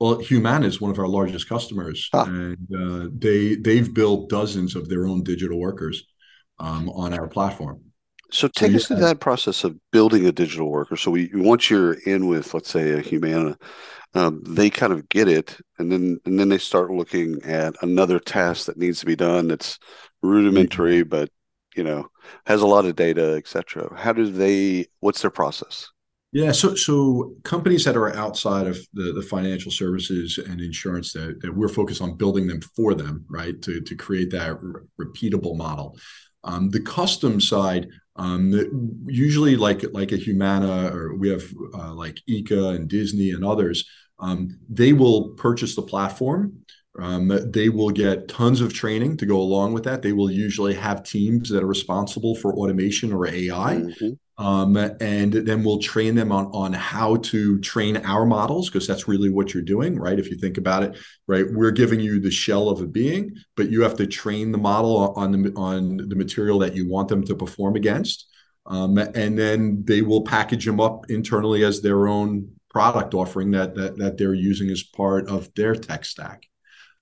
Well, 0.00 0.18
Humana 0.18 0.66
is 0.66 0.80
one 0.80 0.90
of 0.90 0.98
our 0.98 1.06
largest 1.06 1.48
customers, 1.48 2.08
ah. 2.12 2.24
and 2.24 2.58
uh, 2.76 3.08
they 3.16 3.54
they've 3.54 3.92
built 3.92 4.28
dozens 4.28 4.74
of 4.74 4.88
their 4.88 5.06
own 5.06 5.22
digital 5.22 5.60
workers 5.60 6.04
um, 6.58 6.88
on 6.90 7.14
our 7.14 7.28
platform. 7.28 7.91
So 8.32 8.48
take 8.48 8.74
us 8.74 8.86
through 8.86 8.96
that 9.00 9.20
process 9.20 9.62
of 9.62 9.78
building 9.90 10.26
a 10.26 10.32
digital 10.32 10.70
worker. 10.70 10.96
So 10.96 11.10
we 11.10 11.30
once 11.34 11.68
you're 11.68 11.92
in 11.92 12.28
with, 12.28 12.54
let's 12.54 12.70
say, 12.70 12.92
a 12.92 13.00
Humana, 13.00 13.58
um, 14.14 14.42
they 14.46 14.70
kind 14.70 14.92
of 14.92 15.08
get 15.08 15.28
it, 15.28 15.58
and 15.78 15.92
then 15.92 16.18
and 16.24 16.38
then 16.38 16.48
they 16.48 16.58
start 16.58 16.90
looking 16.90 17.42
at 17.44 17.74
another 17.82 18.18
task 18.18 18.66
that 18.66 18.78
needs 18.78 19.00
to 19.00 19.06
be 19.06 19.16
done 19.16 19.48
that's 19.48 19.78
rudimentary, 20.22 21.00
mm-hmm. 21.00 21.10
but 21.10 21.30
you 21.76 21.84
know 21.84 22.08
has 22.46 22.62
a 22.62 22.66
lot 22.66 22.86
of 22.86 22.96
data, 22.96 23.34
etc. 23.34 23.94
How 23.96 24.12
do 24.12 24.30
they? 24.30 24.86
What's 25.00 25.20
their 25.22 25.30
process? 25.30 25.88
Yeah, 26.32 26.52
so 26.52 26.74
so 26.74 27.34
companies 27.44 27.84
that 27.84 27.96
are 27.96 28.16
outside 28.16 28.66
of 28.66 28.78
the, 28.94 29.12
the 29.12 29.20
financial 29.22 29.70
services 29.70 30.38
and 30.38 30.62
insurance 30.62 31.12
that, 31.12 31.40
that 31.42 31.54
we're 31.54 31.68
focused 31.68 32.00
on 32.00 32.16
building 32.16 32.46
them 32.46 32.62
for 32.74 32.94
them, 32.94 33.26
right? 33.28 33.60
To, 33.60 33.82
to 33.82 33.94
create 33.94 34.30
that 34.30 34.56
re- 34.62 34.80
repeatable 34.98 35.56
model. 35.58 35.98
Um, 36.44 36.70
the 36.70 36.80
custom 36.80 37.40
side, 37.40 37.88
um, 38.16 38.52
usually 39.06 39.56
like 39.56 39.84
like 39.92 40.12
a 40.12 40.16
Humana 40.16 40.94
or 40.94 41.14
we 41.16 41.28
have 41.30 41.44
uh, 41.74 41.94
like 41.94 42.20
ICA 42.28 42.76
and 42.76 42.88
Disney 42.88 43.30
and 43.30 43.44
others, 43.44 43.88
um, 44.18 44.58
they 44.68 44.92
will 44.92 45.30
purchase 45.30 45.74
the 45.74 45.82
platform. 45.82 46.58
Um, 46.98 47.28
they 47.50 47.70
will 47.70 47.88
get 47.88 48.28
tons 48.28 48.60
of 48.60 48.74
training 48.74 49.16
to 49.18 49.26
go 49.26 49.38
along 49.38 49.72
with 49.72 49.84
that. 49.84 50.02
They 50.02 50.12
will 50.12 50.30
usually 50.30 50.74
have 50.74 51.04
teams 51.04 51.48
that 51.48 51.62
are 51.62 51.66
responsible 51.66 52.34
for 52.34 52.54
automation 52.54 53.12
or 53.12 53.26
AI. 53.26 53.76
Mm-hmm. 53.76 54.10
Um, 54.38 54.76
and 54.76 55.32
then 55.32 55.62
we'll 55.62 55.78
train 55.78 56.14
them 56.14 56.32
on 56.32 56.46
on 56.46 56.72
how 56.72 57.16
to 57.16 57.60
train 57.60 57.98
our 57.98 58.24
models 58.24 58.70
because 58.70 58.86
that's 58.86 59.06
really 59.06 59.28
what 59.28 59.52
you're 59.52 59.62
doing, 59.62 59.98
right? 59.98 60.18
If 60.18 60.30
you 60.30 60.36
think 60.36 60.56
about 60.56 60.82
it, 60.82 60.96
right, 61.26 61.44
we're 61.50 61.70
giving 61.70 62.00
you 62.00 62.18
the 62.18 62.30
shell 62.30 62.68
of 62.70 62.80
a 62.80 62.86
being, 62.86 63.36
but 63.56 63.70
you 63.70 63.82
have 63.82 63.96
to 63.96 64.06
train 64.06 64.50
the 64.50 64.58
model 64.58 65.12
on 65.16 65.32
the 65.32 65.52
on 65.54 66.08
the 66.08 66.16
material 66.16 66.58
that 66.60 66.74
you 66.74 66.88
want 66.88 67.08
them 67.08 67.24
to 67.24 67.34
perform 67.34 67.76
against, 67.76 68.26
um, 68.66 68.96
and 68.96 69.38
then 69.38 69.84
they 69.84 70.00
will 70.00 70.24
package 70.24 70.64
them 70.64 70.80
up 70.80 71.10
internally 71.10 71.62
as 71.62 71.82
their 71.82 72.08
own 72.08 72.52
product 72.70 73.12
offering 73.12 73.50
that 73.50 73.74
that 73.74 73.98
that 73.98 74.16
they're 74.16 74.34
using 74.34 74.70
as 74.70 74.82
part 74.82 75.28
of 75.28 75.52
their 75.54 75.74
tech 75.74 76.06
stack. 76.06 76.46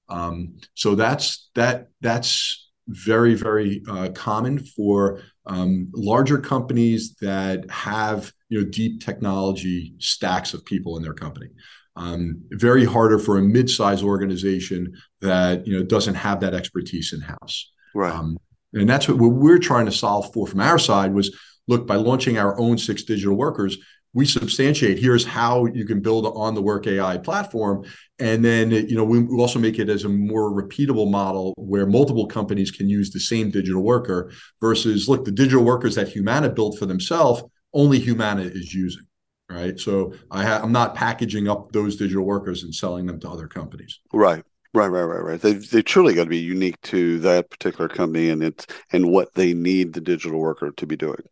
Um, 0.08 0.56
so 0.74 0.96
that's 0.96 1.48
that 1.54 1.88
that's 2.00 2.69
very 2.90 3.34
very 3.34 3.82
uh, 3.88 4.08
common 4.10 4.58
for 4.58 5.20
um, 5.46 5.88
larger 5.94 6.38
companies 6.38 7.14
that 7.20 7.68
have 7.70 8.32
you 8.48 8.60
know 8.60 8.68
deep 8.68 9.00
technology 9.00 9.94
stacks 9.98 10.54
of 10.54 10.64
people 10.64 10.96
in 10.96 11.02
their 11.02 11.14
company. 11.14 11.48
Um, 11.96 12.42
very 12.52 12.84
harder 12.84 13.18
for 13.18 13.38
a 13.38 13.42
mid-sized 13.42 14.04
organization 14.04 14.94
that 15.20 15.66
you 15.66 15.76
know 15.76 15.84
doesn't 15.84 16.14
have 16.14 16.40
that 16.40 16.54
expertise 16.54 17.12
in 17.12 17.20
house. 17.20 17.72
Right. 17.94 18.14
Um, 18.14 18.38
and 18.72 18.88
that's 18.88 19.08
what, 19.08 19.18
what 19.18 19.32
we're 19.32 19.58
trying 19.58 19.86
to 19.86 19.92
solve 19.92 20.32
for 20.32 20.46
from 20.46 20.60
our 20.60 20.78
side 20.78 21.12
was 21.12 21.36
look 21.66 21.86
by 21.86 21.96
launching 21.96 22.38
our 22.38 22.58
own 22.58 22.78
six 22.78 23.02
digital 23.02 23.36
workers 23.36 23.78
we 24.12 24.26
substantiate 24.26 24.98
here's 24.98 25.24
how 25.24 25.66
you 25.66 25.84
can 25.84 26.00
build 26.00 26.26
on 26.26 26.54
the 26.54 26.62
work 26.62 26.86
ai 26.86 27.16
platform 27.18 27.84
and 28.18 28.44
then 28.44 28.70
you 28.70 28.96
know 28.96 29.04
we 29.04 29.26
also 29.38 29.58
make 29.58 29.78
it 29.78 29.88
as 29.88 30.04
a 30.04 30.08
more 30.08 30.50
repeatable 30.50 31.10
model 31.10 31.54
where 31.56 31.86
multiple 31.86 32.26
companies 32.26 32.70
can 32.70 32.88
use 32.88 33.10
the 33.10 33.20
same 33.20 33.50
digital 33.50 33.82
worker 33.82 34.32
versus 34.60 35.08
look 35.08 35.24
the 35.24 35.30
digital 35.30 35.64
workers 35.64 35.94
that 35.94 36.08
humana 36.08 36.48
built 36.48 36.78
for 36.78 36.86
themselves 36.86 37.42
only 37.72 37.98
humana 37.98 38.42
is 38.42 38.74
using 38.74 39.04
right 39.48 39.78
so 39.78 40.12
i 40.30 40.44
ha- 40.44 40.60
i'm 40.62 40.72
not 40.72 40.94
packaging 40.94 41.48
up 41.48 41.70
those 41.72 41.96
digital 41.96 42.24
workers 42.24 42.62
and 42.62 42.74
selling 42.74 43.06
them 43.06 43.20
to 43.20 43.28
other 43.28 43.48
companies 43.48 44.00
right 44.12 44.44
Right, 44.72 44.86
right, 44.86 45.02
right, 45.02 45.24
right. 45.24 45.40
They 45.40 45.54
they 45.54 45.82
truly 45.82 46.14
got 46.14 46.24
to 46.24 46.30
be 46.30 46.38
unique 46.38 46.80
to 46.82 47.18
that 47.20 47.50
particular 47.50 47.88
company 47.88 48.28
and 48.28 48.40
it's 48.40 48.68
and 48.92 49.10
what 49.10 49.34
they 49.34 49.52
need 49.52 49.92
the 49.92 50.00
digital 50.00 50.38
worker 50.38 50.70
to 50.70 50.86
be 50.86 50.96
doing. 50.96 51.22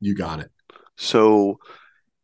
You 0.00 0.16
got 0.16 0.40
it. 0.40 0.50
So 0.96 1.60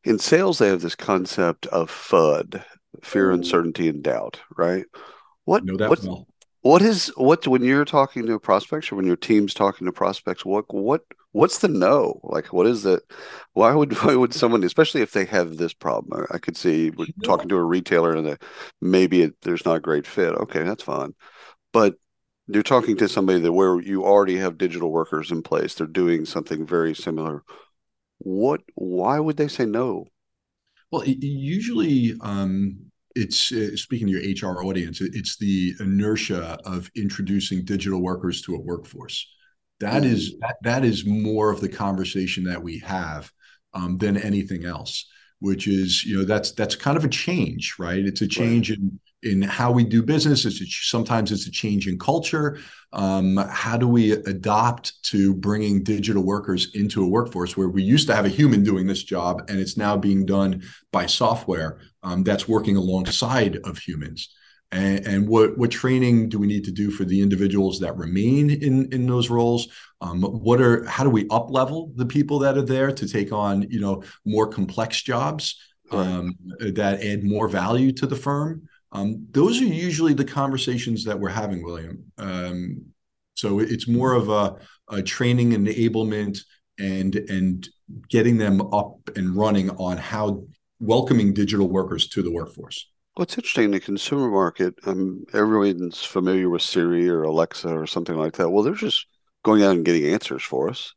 in 0.04 0.18
sales 0.18 0.58
they 0.58 0.68
have 0.68 0.80
this 0.80 0.94
concept 0.94 1.66
of 1.66 1.90
FUD, 1.90 2.62
fear, 3.02 3.30
uncertainty, 3.30 3.88
and 3.88 4.02
doubt, 4.02 4.40
right? 4.56 4.84
What 5.44 5.64
know 5.64 5.76
that 5.76 5.90
what, 5.90 6.26
what 6.62 6.82
is 6.82 7.08
what 7.16 7.46
when 7.46 7.62
you're 7.62 7.84
talking 7.84 8.26
to 8.26 8.38
prospects 8.38 8.90
or 8.90 8.96
when 8.96 9.06
your 9.06 9.16
team's 9.16 9.54
talking 9.54 9.86
to 9.86 9.92
prospects, 9.92 10.44
what 10.44 10.72
what 10.72 11.02
what's 11.32 11.58
the 11.58 11.68
no? 11.68 12.20
Like 12.22 12.52
what 12.52 12.66
is 12.66 12.84
it? 12.86 13.02
Why 13.52 13.74
would 13.74 13.92
why 14.02 14.14
would 14.14 14.34
someone, 14.34 14.64
especially 14.64 15.02
if 15.02 15.12
they 15.12 15.24
have 15.26 15.56
this 15.56 15.74
problem? 15.74 16.26
I 16.30 16.38
could 16.38 16.56
see 16.56 16.90
we're 16.90 17.06
talking 17.24 17.48
to 17.48 17.56
a 17.56 17.64
retailer 17.64 18.14
and 18.14 18.26
that 18.26 18.42
maybe 18.80 19.22
it, 19.22 19.34
there's 19.42 19.64
not 19.64 19.76
a 19.76 19.80
great 19.80 20.06
fit. 20.06 20.34
Okay, 20.34 20.62
that's 20.62 20.82
fine. 20.82 21.14
But 21.72 21.94
you're 22.46 22.62
talking 22.62 22.96
to 22.96 23.08
somebody 23.08 23.40
that 23.40 23.52
where 23.52 23.80
you 23.80 24.04
already 24.04 24.36
have 24.36 24.58
digital 24.58 24.90
workers 24.90 25.30
in 25.30 25.42
place, 25.42 25.74
they're 25.74 25.86
doing 25.86 26.24
something 26.24 26.66
very 26.66 26.94
similar 26.94 27.44
what 28.20 28.60
why 28.74 29.18
would 29.18 29.36
they 29.36 29.48
say 29.48 29.64
no 29.64 30.06
well 30.92 31.02
it, 31.02 31.18
usually 31.22 32.14
um, 32.20 32.78
it's 33.16 33.52
uh, 33.52 33.76
speaking 33.76 34.06
to 34.06 34.12
your 34.12 34.52
hr 34.52 34.62
audience 34.64 35.00
it, 35.00 35.12
it's 35.14 35.36
the 35.38 35.74
inertia 35.80 36.58
of 36.64 36.90
introducing 36.94 37.64
digital 37.64 38.00
workers 38.00 38.42
to 38.42 38.54
a 38.54 38.60
workforce 38.60 39.26
That 39.80 40.02
mm. 40.02 40.12
is 40.12 40.34
that, 40.40 40.56
that 40.62 40.84
is 40.84 41.06
more 41.06 41.50
of 41.50 41.60
the 41.60 41.68
conversation 41.68 42.44
that 42.44 42.62
we 42.62 42.78
have 42.80 43.30
um, 43.74 43.96
than 43.96 44.16
anything 44.16 44.64
else 44.64 45.06
which 45.40 45.66
is 45.66 46.04
you 46.04 46.18
know 46.18 46.24
that's 46.24 46.52
that's 46.52 46.76
kind 46.76 46.96
of 46.96 47.04
a 47.04 47.08
change 47.08 47.76
right 47.78 48.04
it's 48.04 48.20
a 48.20 48.28
change 48.28 48.70
right. 48.70 48.78
in 48.78 49.00
in 49.22 49.42
how 49.42 49.70
we 49.70 49.84
do 49.84 50.02
business. 50.02 50.44
It's 50.44 50.60
a, 50.60 50.66
sometimes 50.66 51.30
it's 51.32 51.46
a 51.46 51.50
change 51.50 51.86
in 51.86 51.98
culture. 51.98 52.58
Um, 52.92 53.36
how 53.36 53.76
do 53.76 53.86
we 53.86 54.12
adopt 54.12 55.02
to 55.04 55.34
bringing 55.34 55.82
digital 55.82 56.24
workers 56.24 56.74
into 56.74 57.04
a 57.04 57.08
workforce 57.08 57.56
where 57.56 57.68
we 57.68 57.82
used 57.82 58.08
to 58.08 58.16
have 58.16 58.24
a 58.24 58.30
human 58.30 58.64
doing 58.64 58.86
this 58.86 59.02
job 59.02 59.44
and 59.48 59.60
it's 59.60 59.76
now 59.76 59.96
being 59.96 60.26
done 60.26 60.62
by 60.90 61.06
software 61.06 61.80
um, 62.02 62.24
that's 62.24 62.48
working 62.48 62.76
alongside 62.76 63.58
of 63.64 63.78
humans? 63.78 64.34
And, 64.72 65.04
and, 65.04 65.28
what 65.28 65.58
what 65.58 65.72
training 65.72 66.28
do 66.28 66.38
we 66.38 66.46
need 66.46 66.62
to 66.64 66.70
do 66.70 66.92
for 66.92 67.04
the 67.04 67.20
individuals 67.22 67.80
that 67.80 67.96
remain 67.96 68.50
in 68.50 68.92
in 68.92 69.04
those 69.04 69.28
roles? 69.28 69.66
Um, 70.00 70.22
what 70.22 70.60
are 70.60 70.84
how 70.84 71.02
do 71.02 71.10
we 71.10 71.26
up 71.28 71.50
level 71.50 71.92
the 71.96 72.06
people 72.06 72.38
that 72.38 72.56
are 72.56 72.62
there 72.62 72.92
to 72.92 73.08
take 73.08 73.32
on 73.32 73.62
you 73.68 73.80
know 73.80 74.04
more 74.24 74.46
complex 74.46 75.02
jobs 75.02 75.56
um, 75.90 76.36
that 76.60 77.02
add 77.02 77.24
more 77.24 77.48
value 77.48 77.90
to 77.94 78.06
the 78.06 78.14
firm 78.14 78.68
um, 78.92 79.26
those 79.30 79.60
are 79.60 79.66
usually 79.66 80.14
the 80.14 80.24
conversations 80.24 81.04
that 81.04 81.18
we're 81.18 81.28
having, 81.28 81.62
William. 81.62 82.04
Um, 82.18 82.86
so 83.34 83.60
it's 83.60 83.88
more 83.88 84.14
of 84.14 84.28
a, 84.28 84.56
a, 84.88 85.02
training 85.02 85.52
enablement 85.52 86.40
and 86.78 87.14
and 87.14 87.68
getting 88.08 88.36
them 88.36 88.60
up 88.72 88.96
and 89.16 89.36
running 89.36 89.70
on 89.70 89.96
how 89.96 90.44
welcoming 90.80 91.32
digital 91.32 91.68
workers 91.68 92.08
to 92.08 92.22
the 92.22 92.32
workforce. 92.32 92.90
What's 93.14 93.36
interesting, 93.36 93.70
the 93.70 93.80
consumer 93.80 94.30
market, 94.30 94.74
um, 94.86 95.24
everyone's 95.32 96.02
familiar 96.02 96.48
with 96.48 96.62
Siri 96.62 97.08
or 97.08 97.22
Alexa 97.22 97.68
or 97.68 97.86
something 97.86 98.16
like 98.16 98.34
that. 98.34 98.50
Well, 98.50 98.62
they're 98.62 98.74
just 98.74 99.06
going 99.44 99.62
out 99.62 99.76
and 99.76 99.84
getting 99.84 100.06
answers 100.06 100.42
for 100.42 100.68
us. 100.68 100.94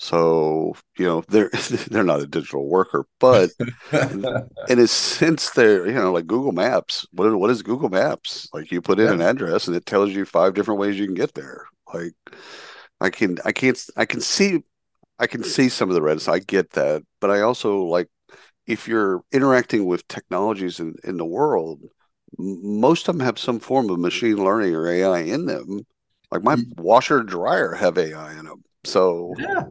So 0.00 0.74
you 0.96 1.04
know 1.04 1.22
they're 1.28 1.50
they're 1.90 2.02
not 2.02 2.22
a 2.22 2.26
digital 2.26 2.66
worker, 2.66 3.06
but 3.18 3.50
in 3.92 4.78
a 4.78 4.86
sense 4.86 5.50
they're 5.50 5.86
you 5.86 5.92
know 5.92 6.10
like 6.10 6.26
Google 6.26 6.52
Maps. 6.52 7.06
What 7.12 7.38
what 7.38 7.50
is 7.50 7.62
Google 7.62 7.90
Maps? 7.90 8.48
Like 8.54 8.72
you 8.72 8.80
put 8.80 8.98
in 8.98 9.08
yeah. 9.08 9.12
an 9.12 9.20
address 9.20 9.68
and 9.68 9.76
it 9.76 9.84
tells 9.84 10.10
you 10.10 10.24
five 10.24 10.54
different 10.54 10.80
ways 10.80 10.98
you 10.98 11.04
can 11.04 11.14
get 11.14 11.34
there. 11.34 11.66
Like 11.92 12.14
I 12.98 13.10
can 13.10 13.36
I 13.44 13.52
can't 13.52 13.78
I 13.94 14.06
can 14.06 14.22
see 14.22 14.64
I 15.18 15.26
can 15.26 15.44
see 15.44 15.68
some 15.68 15.90
of 15.90 15.94
the 15.94 16.02
reticence. 16.02 16.34
I 16.34 16.38
get 16.38 16.70
that, 16.70 17.02
but 17.20 17.30
I 17.30 17.42
also 17.42 17.82
like 17.82 18.08
if 18.66 18.88
you're 18.88 19.22
interacting 19.32 19.84
with 19.84 20.08
technologies 20.08 20.80
in 20.80 20.94
in 21.04 21.18
the 21.18 21.26
world, 21.26 21.82
most 22.38 23.06
of 23.06 23.18
them 23.18 23.26
have 23.26 23.38
some 23.38 23.60
form 23.60 23.90
of 23.90 23.98
machine 23.98 24.42
learning 24.42 24.74
or 24.74 24.88
AI 24.88 25.20
in 25.20 25.44
them. 25.44 25.82
Like 26.30 26.42
my 26.42 26.56
mm. 26.56 26.80
washer 26.80 27.22
dryer 27.22 27.74
have 27.74 27.98
AI 27.98 28.38
in 28.38 28.46
them. 28.46 28.64
So 28.84 29.34
yeah, 29.38 29.64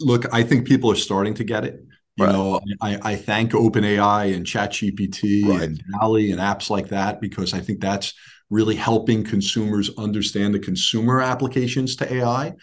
look, 0.00 0.32
I 0.32 0.42
think 0.42 0.66
people 0.66 0.90
are 0.90 0.96
starting 0.96 1.34
to 1.34 1.44
get 1.44 1.64
it. 1.64 1.84
You 2.16 2.26
right. 2.26 2.32
know, 2.32 2.60
I, 2.80 2.98
I 3.02 3.16
thank 3.16 3.52
OpenAI 3.52 4.34
and 4.34 4.46
ChatGPT 4.46 5.48
right. 5.48 5.62
and 5.62 5.82
DALL-E 5.98 6.30
and 6.30 6.40
apps 6.40 6.70
like 6.70 6.88
that 6.88 7.20
because 7.20 7.52
I 7.52 7.58
think 7.58 7.80
that's 7.80 8.14
really 8.50 8.76
helping 8.76 9.24
consumers 9.24 9.90
understand 9.98 10.54
the 10.54 10.60
consumer 10.60 11.20
applications 11.20 11.96
to 11.96 12.14
AI. 12.14 12.54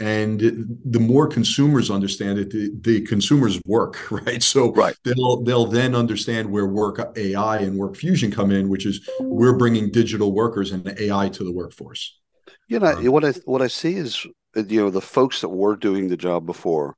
and 0.00 0.40
the 0.84 1.00
more 1.00 1.26
consumers 1.26 1.90
understand 1.90 2.38
it 2.38 2.50
the, 2.50 2.70
the, 2.82 3.00
consumers 3.00 3.60
work 3.64 4.10
right 4.10 4.42
so 4.42 4.72
right. 4.72 4.94
they'll 5.04 5.42
they'll 5.42 5.66
then 5.66 5.94
understand 5.94 6.48
where 6.48 6.66
work 6.66 7.00
ai 7.16 7.58
and 7.58 7.76
work 7.76 7.96
fusion 7.96 8.30
come 8.30 8.52
in 8.52 8.68
which 8.68 8.86
is 8.86 9.08
we're 9.18 9.56
bringing 9.56 9.90
digital 9.90 10.32
workers 10.32 10.70
and 10.70 10.86
ai 11.00 11.28
to 11.28 11.42
the 11.42 11.52
workforce 11.52 12.16
you 12.68 12.78
know 12.78 12.96
um, 12.96 13.04
what 13.06 13.24
i 13.24 13.32
what 13.44 13.60
i 13.60 13.66
see 13.66 13.94
is 13.94 14.24
you 14.62 14.80
know 14.80 14.90
the 14.90 15.00
folks 15.00 15.40
that 15.40 15.48
were 15.48 15.76
doing 15.76 16.08
the 16.08 16.16
job 16.16 16.46
before 16.46 16.96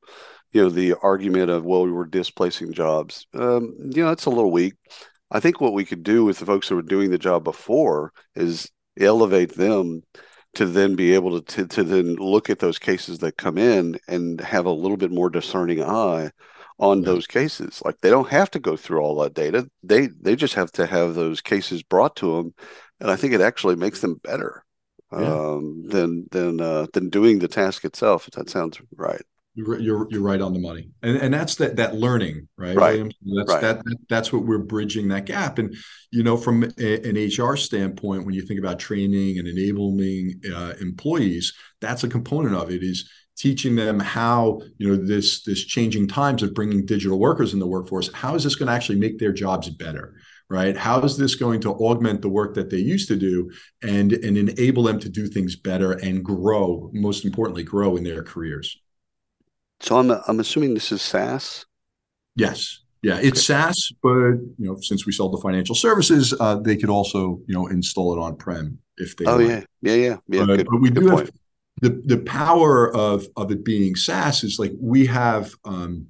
you 0.52 0.62
know 0.62 0.68
the 0.68 0.94
argument 1.02 1.50
of 1.50 1.64
well 1.64 1.84
we 1.84 1.92
were 1.92 2.06
displacing 2.06 2.72
jobs 2.72 3.26
um, 3.34 3.74
you 3.78 4.02
know 4.02 4.10
it's 4.10 4.26
a 4.26 4.30
little 4.30 4.52
weak. 4.52 4.74
I 5.32 5.38
think 5.38 5.60
what 5.60 5.74
we 5.74 5.84
could 5.84 6.02
do 6.02 6.24
with 6.24 6.38
the 6.40 6.46
folks 6.46 6.68
that 6.68 6.74
were 6.74 6.82
doing 6.82 7.10
the 7.10 7.18
job 7.18 7.44
before 7.44 8.12
is 8.34 8.70
elevate 8.98 9.54
them 9.54 10.02
to 10.54 10.66
then 10.66 10.96
be 10.96 11.14
able 11.14 11.40
to, 11.40 11.56
to, 11.56 11.66
to 11.68 11.84
then 11.84 12.16
look 12.16 12.50
at 12.50 12.58
those 12.58 12.80
cases 12.80 13.20
that 13.20 13.36
come 13.36 13.56
in 13.56 13.96
and 14.08 14.40
have 14.40 14.66
a 14.66 14.72
little 14.72 14.96
bit 14.96 15.12
more 15.12 15.30
discerning 15.30 15.80
eye 15.84 16.32
on 16.80 16.98
yeah. 16.98 17.04
those 17.04 17.28
cases. 17.28 17.80
Like 17.84 18.00
they 18.00 18.10
don't 18.10 18.30
have 18.30 18.50
to 18.50 18.58
go 18.58 18.76
through 18.76 19.02
all 19.02 19.20
that 19.20 19.34
data. 19.34 19.70
They 19.84 20.08
they 20.08 20.34
just 20.34 20.54
have 20.54 20.72
to 20.72 20.86
have 20.86 21.14
those 21.14 21.40
cases 21.40 21.84
brought 21.84 22.16
to 22.16 22.36
them 22.36 22.54
and 23.00 23.10
i 23.10 23.16
think 23.16 23.32
it 23.32 23.40
actually 23.40 23.76
makes 23.76 24.00
them 24.00 24.20
better 24.22 24.64
yeah. 25.12 25.34
um, 25.34 25.82
than 25.86 26.26
than 26.30 26.60
uh, 26.60 26.86
than 26.92 27.10
doing 27.10 27.38
the 27.38 27.48
task 27.48 27.84
itself 27.84 28.28
if 28.28 28.34
that 28.34 28.50
sounds 28.50 28.80
right 28.96 29.22
you're, 29.54 29.78
you're 29.78 30.06
you're 30.10 30.22
right 30.22 30.40
on 30.40 30.52
the 30.52 30.60
money, 30.60 30.90
and 31.02 31.16
and 31.16 31.34
that's 31.34 31.56
that 31.56 31.76
that 31.76 31.96
learning, 31.96 32.48
right? 32.56 32.76
Right. 32.76 33.02
That's 33.02 33.48
right. 33.48 33.60
That, 33.60 33.84
that, 33.84 33.96
that's 34.08 34.32
what 34.32 34.44
we're 34.44 34.58
bridging 34.58 35.08
that 35.08 35.26
gap, 35.26 35.58
and 35.58 35.74
you 36.12 36.22
know, 36.22 36.36
from 36.36 36.64
a, 36.78 37.08
an 37.08 37.16
HR 37.16 37.56
standpoint, 37.56 38.24
when 38.24 38.34
you 38.34 38.42
think 38.42 38.60
about 38.60 38.78
training 38.78 39.38
and 39.38 39.48
enabling 39.48 40.40
uh, 40.54 40.74
employees, 40.80 41.52
that's 41.80 42.04
a 42.04 42.08
component 42.08 42.54
of 42.54 42.70
it. 42.70 42.82
Is 42.82 43.10
teaching 43.36 43.74
them 43.74 43.98
how 43.98 44.60
you 44.78 44.88
know 44.88 44.96
this 44.96 45.42
this 45.42 45.64
changing 45.64 46.06
times 46.06 46.44
of 46.44 46.54
bringing 46.54 46.86
digital 46.86 47.18
workers 47.18 47.52
in 47.52 47.58
the 47.58 47.66
workforce. 47.66 48.12
How 48.12 48.36
is 48.36 48.44
this 48.44 48.54
going 48.54 48.68
to 48.68 48.72
actually 48.72 49.00
make 49.00 49.18
their 49.18 49.32
jobs 49.32 49.68
better? 49.68 50.14
Right 50.50 50.76
how 50.76 51.00
is 51.00 51.16
this 51.16 51.34
going 51.34 51.60
to 51.60 51.70
augment 51.70 52.20
the 52.20 52.28
work 52.28 52.54
that 52.54 52.68
they 52.68 52.76
used 52.76 53.08
to 53.08 53.16
do 53.16 53.50
and 53.82 54.12
and 54.12 54.36
enable 54.36 54.82
them 54.82 54.98
to 55.00 55.08
do 55.08 55.26
things 55.26 55.56
better 55.56 55.92
and 55.92 56.22
grow 56.24 56.90
most 56.92 57.24
importantly 57.24 57.62
grow 57.62 57.96
in 57.96 58.04
their 58.04 58.22
careers 58.22 58.78
so 59.80 59.96
I'm 59.96 60.10
I'm 60.10 60.40
assuming 60.40 60.74
this 60.74 60.92
is 60.92 61.02
SaaS. 61.02 61.66
Yes. 62.36 62.80
Yeah, 63.02 63.16
it's 63.16 63.50
okay. 63.50 63.62
SaaS, 63.62 63.92
but 64.02 64.10
you 64.10 64.54
know, 64.58 64.76
since 64.80 65.06
we 65.06 65.12
sell 65.12 65.30
the 65.30 65.40
financial 65.40 65.74
services, 65.74 66.34
uh, 66.38 66.56
they 66.56 66.76
could 66.76 66.90
also 66.90 67.40
you 67.46 67.54
know 67.54 67.66
install 67.66 68.14
it 68.14 68.20
on 68.20 68.36
prem 68.36 68.78
if 68.98 69.16
they. 69.16 69.24
Oh 69.24 69.38
want. 69.38 69.48
yeah, 69.48 69.62
yeah, 69.80 69.94
yeah, 69.94 70.16
yeah. 70.28 70.44
But, 70.44 70.56
good, 70.56 70.66
but 70.70 70.80
we 70.80 70.90
do 70.90 71.08
point. 71.08 71.20
have 71.20 71.30
the 71.80 72.02
the 72.04 72.18
power 72.18 72.94
of 72.94 73.26
of 73.36 73.50
it 73.50 73.64
being 73.64 73.96
SaaS 73.96 74.44
is 74.44 74.58
like 74.58 74.72
we 74.78 75.06
have 75.06 75.54
um, 75.64 76.08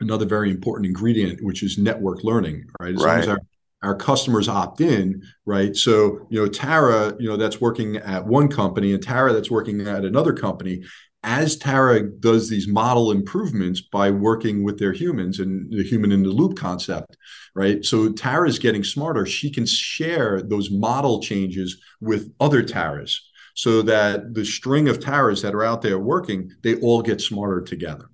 another 0.00 0.26
very 0.26 0.50
important 0.50 0.86
ingredient, 0.86 1.42
which 1.42 1.62
is 1.62 1.78
network 1.78 2.24
learning. 2.24 2.64
Right, 2.80 2.94
as 2.94 3.04
right. 3.04 3.10
long 3.12 3.20
as 3.20 3.28
our 3.28 3.40
our 3.82 3.94
customers 3.94 4.48
opt 4.48 4.80
in, 4.80 5.22
right? 5.46 5.76
So, 5.76 6.26
you 6.30 6.40
know, 6.40 6.48
Tara, 6.48 7.14
you 7.18 7.28
know, 7.28 7.36
that's 7.36 7.60
working 7.60 7.96
at 7.96 8.26
one 8.26 8.48
company 8.48 8.92
and 8.92 9.02
Tara 9.02 9.32
that's 9.32 9.50
working 9.50 9.80
at 9.86 10.04
another 10.04 10.32
company, 10.32 10.82
as 11.22 11.56
Tara 11.56 12.02
does 12.02 12.48
these 12.48 12.68
model 12.68 13.10
improvements 13.10 13.80
by 13.80 14.10
working 14.10 14.64
with 14.64 14.78
their 14.78 14.92
humans 14.92 15.40
and 15.40 15.70
the 15.72 15.82
human 15.82 16.12
in 16.12 16.22
the 16.22 16.28
loop 16.28 16.56
concept, 16.56 17.16
right? 17.54 17.84
So 17.84 18.12
Tara 18.12 18.48
is 18.48 18.58
getting 18.58 18.84
smarter. 18.84 19.26
She 19.26 19.50
can 19.50 19.66
share 19.66 20.42
those 20.42 20.70
model 20.70 21.20
changes 21.20 21.80
with 22.00 22.32
other 22.40 22.62
Taras 22.62 23.20
so 23.54 23.82
that 23.82 24.34
the 24.34 24.44
string 24.44 24.88
of 24.88 25.00
Taras 25.00 25.42
that 25.42 25.54
are 25.54 25.64
out 25.64 25.82
there 25.82 25.98
working, 25.98 26.52
they 26.62 26.76
all 26.76 27.02
get 27.02 27.20
smarter 27.20 27.60
together. 27.60 28.08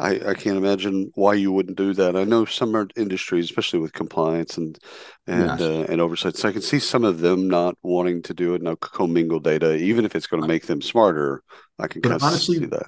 I, 0.00 0.30
I 0.30 0.34
can't 0.34 0.56
imagine 0.56 1.12
why 1.14 1.34
you 1.34 1.52
wouldn't 1.52 1.76
do 1.76 1.92
that. 1.92 2.16
I 2.16 2.24
know 2.24 2.46
some 2.46 2.88
industries, 2.96 3.44
especially 3.44 3.80
with 3.80 3.92
compliance 3.92 4.56
and 4.56 4.78
and 5.26 5.46
yes. 5.46 5.60
uh, 5.60 5.86
and 5.88 6.00
oversight, 6.00 6.36
so 6.36 6.48
I 6.48 6.52
can 6.52 6.62
see 6.62 6.78
some 6.78 7.04
of 7.04 7.20
them 7.20 7.48
not 7.48 7.76
wanting 7.82 8.22
to 8.22 8.34
do 8.34 8.54
it, 8.54 8.62
no 8.62 8.76
commingle 8.76 9.40
data, 9.40 9.76
even 9.76 10.06
if 10.06 10.16
it's 10.16 10.26
going 10.26 10.42
to 10.42 10.48
make 10.48 10.66
them 10.66 10.80
smarter. 10.80 11.42
I 11.78 11.86
can 11.86 12.00
but 12.00 12.22
honestly, 12.22 12.58
see 12.58 12.66
that. 12.66 12.86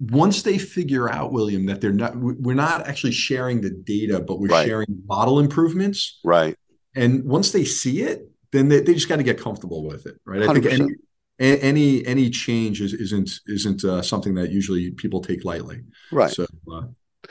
Once 0.00 0.42
they 0.42 0.56
figure 0.56 1.10
out, 1.10 1.32
William, 1.32 1.66
that 1.66 1.82
they're 1.82 1.92
not, 1.92 2.16
we're 2.16 2.54
not 2.54 2.86
actually 2.86 3.12
sharing 3.12 3.60
the 3.60 3.70
data, 3.70 4.20
but 4.20 4.40
we're 4.40 4.48
right. 4.48 4.66
sharing 4.66 5.02
model 5.06 5.40
improvements. 5.40 6.18
Right. 6.24 6.56
And 6.96 7.24
once 7.24 7.52
they 7.52 7.64
see 7.64 8.02
it, 8.02 8.28
then 8.52 8.68
they, 8.68 8.80
they 8.80 8.94
just 8.94 9.08
got 9.08 9.16
to 9.16 9.22
get 9.22 9.38
comfortable 9.38 9.84
with 9.84 10.06
it, 10.06 10.14
right? 10.24 10.42
I 10.42 10.46
100%. 10.46 10.52
think 10.52 10.80
any 10.80 10.94
any 11.38 12.06
any 12.06 12.30
change 12.30 12.80
is, 12.80 12.94
isn't 12.94 13.40
isn't 13.46 13.84
uh, 13.84 14.02
something 14.02 14.34
that 14.34 14.50
usually 14.50 14.90
people 14.92 15.20
take 15.20 15.44
lightly. 15.44 15.82
Right. 16.12 16.30
So, 16.30 16.46
uh, 16.72 16.82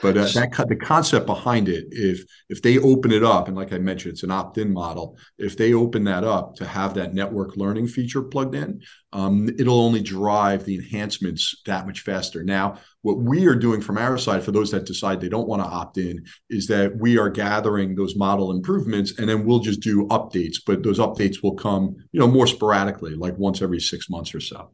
but 0.02 0.16
uh, 0.16 0.26
that 0.34 0.66
the 0.68 0.76
concept 0.76 1.26
behind 1.26 1.68
it, 1.68 1.86
if 1.90 2.24
if 2.48 2.62
they 2.62 2.78
open 2.78 3.12
it 3.12 3.24
up, 3.24 3.48
and 3.48 3.56
like 3.56 3.72
I 3.72 3.78
mentioned, 3.78 4.12
it's 4.12 4.22
an 4.22 4.30
opt-in 4.30 4.72
model. 4.72 5.18
If 5.38 5.56
they 5.56 5.74
open 5.74 6.04
that 6.04 6.24
up 6.24 6.56
to 6.56 6.66
have 6.66 6.94
that 6.94 7.14
network 7.14 7.56
learning 7.56 7.88
feature 7.88 8.22
plugged 8.22 8.54
in, 8.54 8.82
um, 9.12 9.48
it'll 9.58 9.80
only 9.80 10.00
drive 10.00 10.64
the 10.64 10.76
enhancements 10.76 11.62
that 11.66 11.86
much 11.86 12.00
faster. 12.00 12.42
Now, 12.42 12.78
what 13.02 13.18
we 13.18 13.46
are 13.46 13.54
doing 13.54 13.80
from 13.80 13.98
our 13.98 14.18
side 14.18 14.42
for 14.42 14.52
those 14.52 14.70
that 14.70 14.86
decide 14.86 15.20
they 15.20 15.28
don't 15.28 15.48
want 15.48 15.62
to 15.62 15.68
opt 15.68 15.98
in 15.98 16.24
is 16.50 16.66
that 16.68 16.96
we 16.98 17.18
are 17.18 17.30
gathering 17.30 17.94
those 17.94 18.16
model 18.16 18.50
improvements, 18.50 19.18
and 19.18 19.28
then 19.28 19.44
we'll 19.44 19.60
just 19.60 19.80
do 19.80 20.06
updates. 20.08 20.56
But 20.66 20.82
those 20.82 20.98
updates 20.98 21.42
will 21.42 21.54
come, 21.54 21.96
you 22.12 22.20
know, 22.20 22.28
more 22.28 22.46
sporadically, 22.46 23.14
like 23.14 23.38
once 23.38 23.62
every 23.62 23.80
six 23.80 24.08
months 24.10 24.34
or 24.34 24.40
so. 24.40 24.70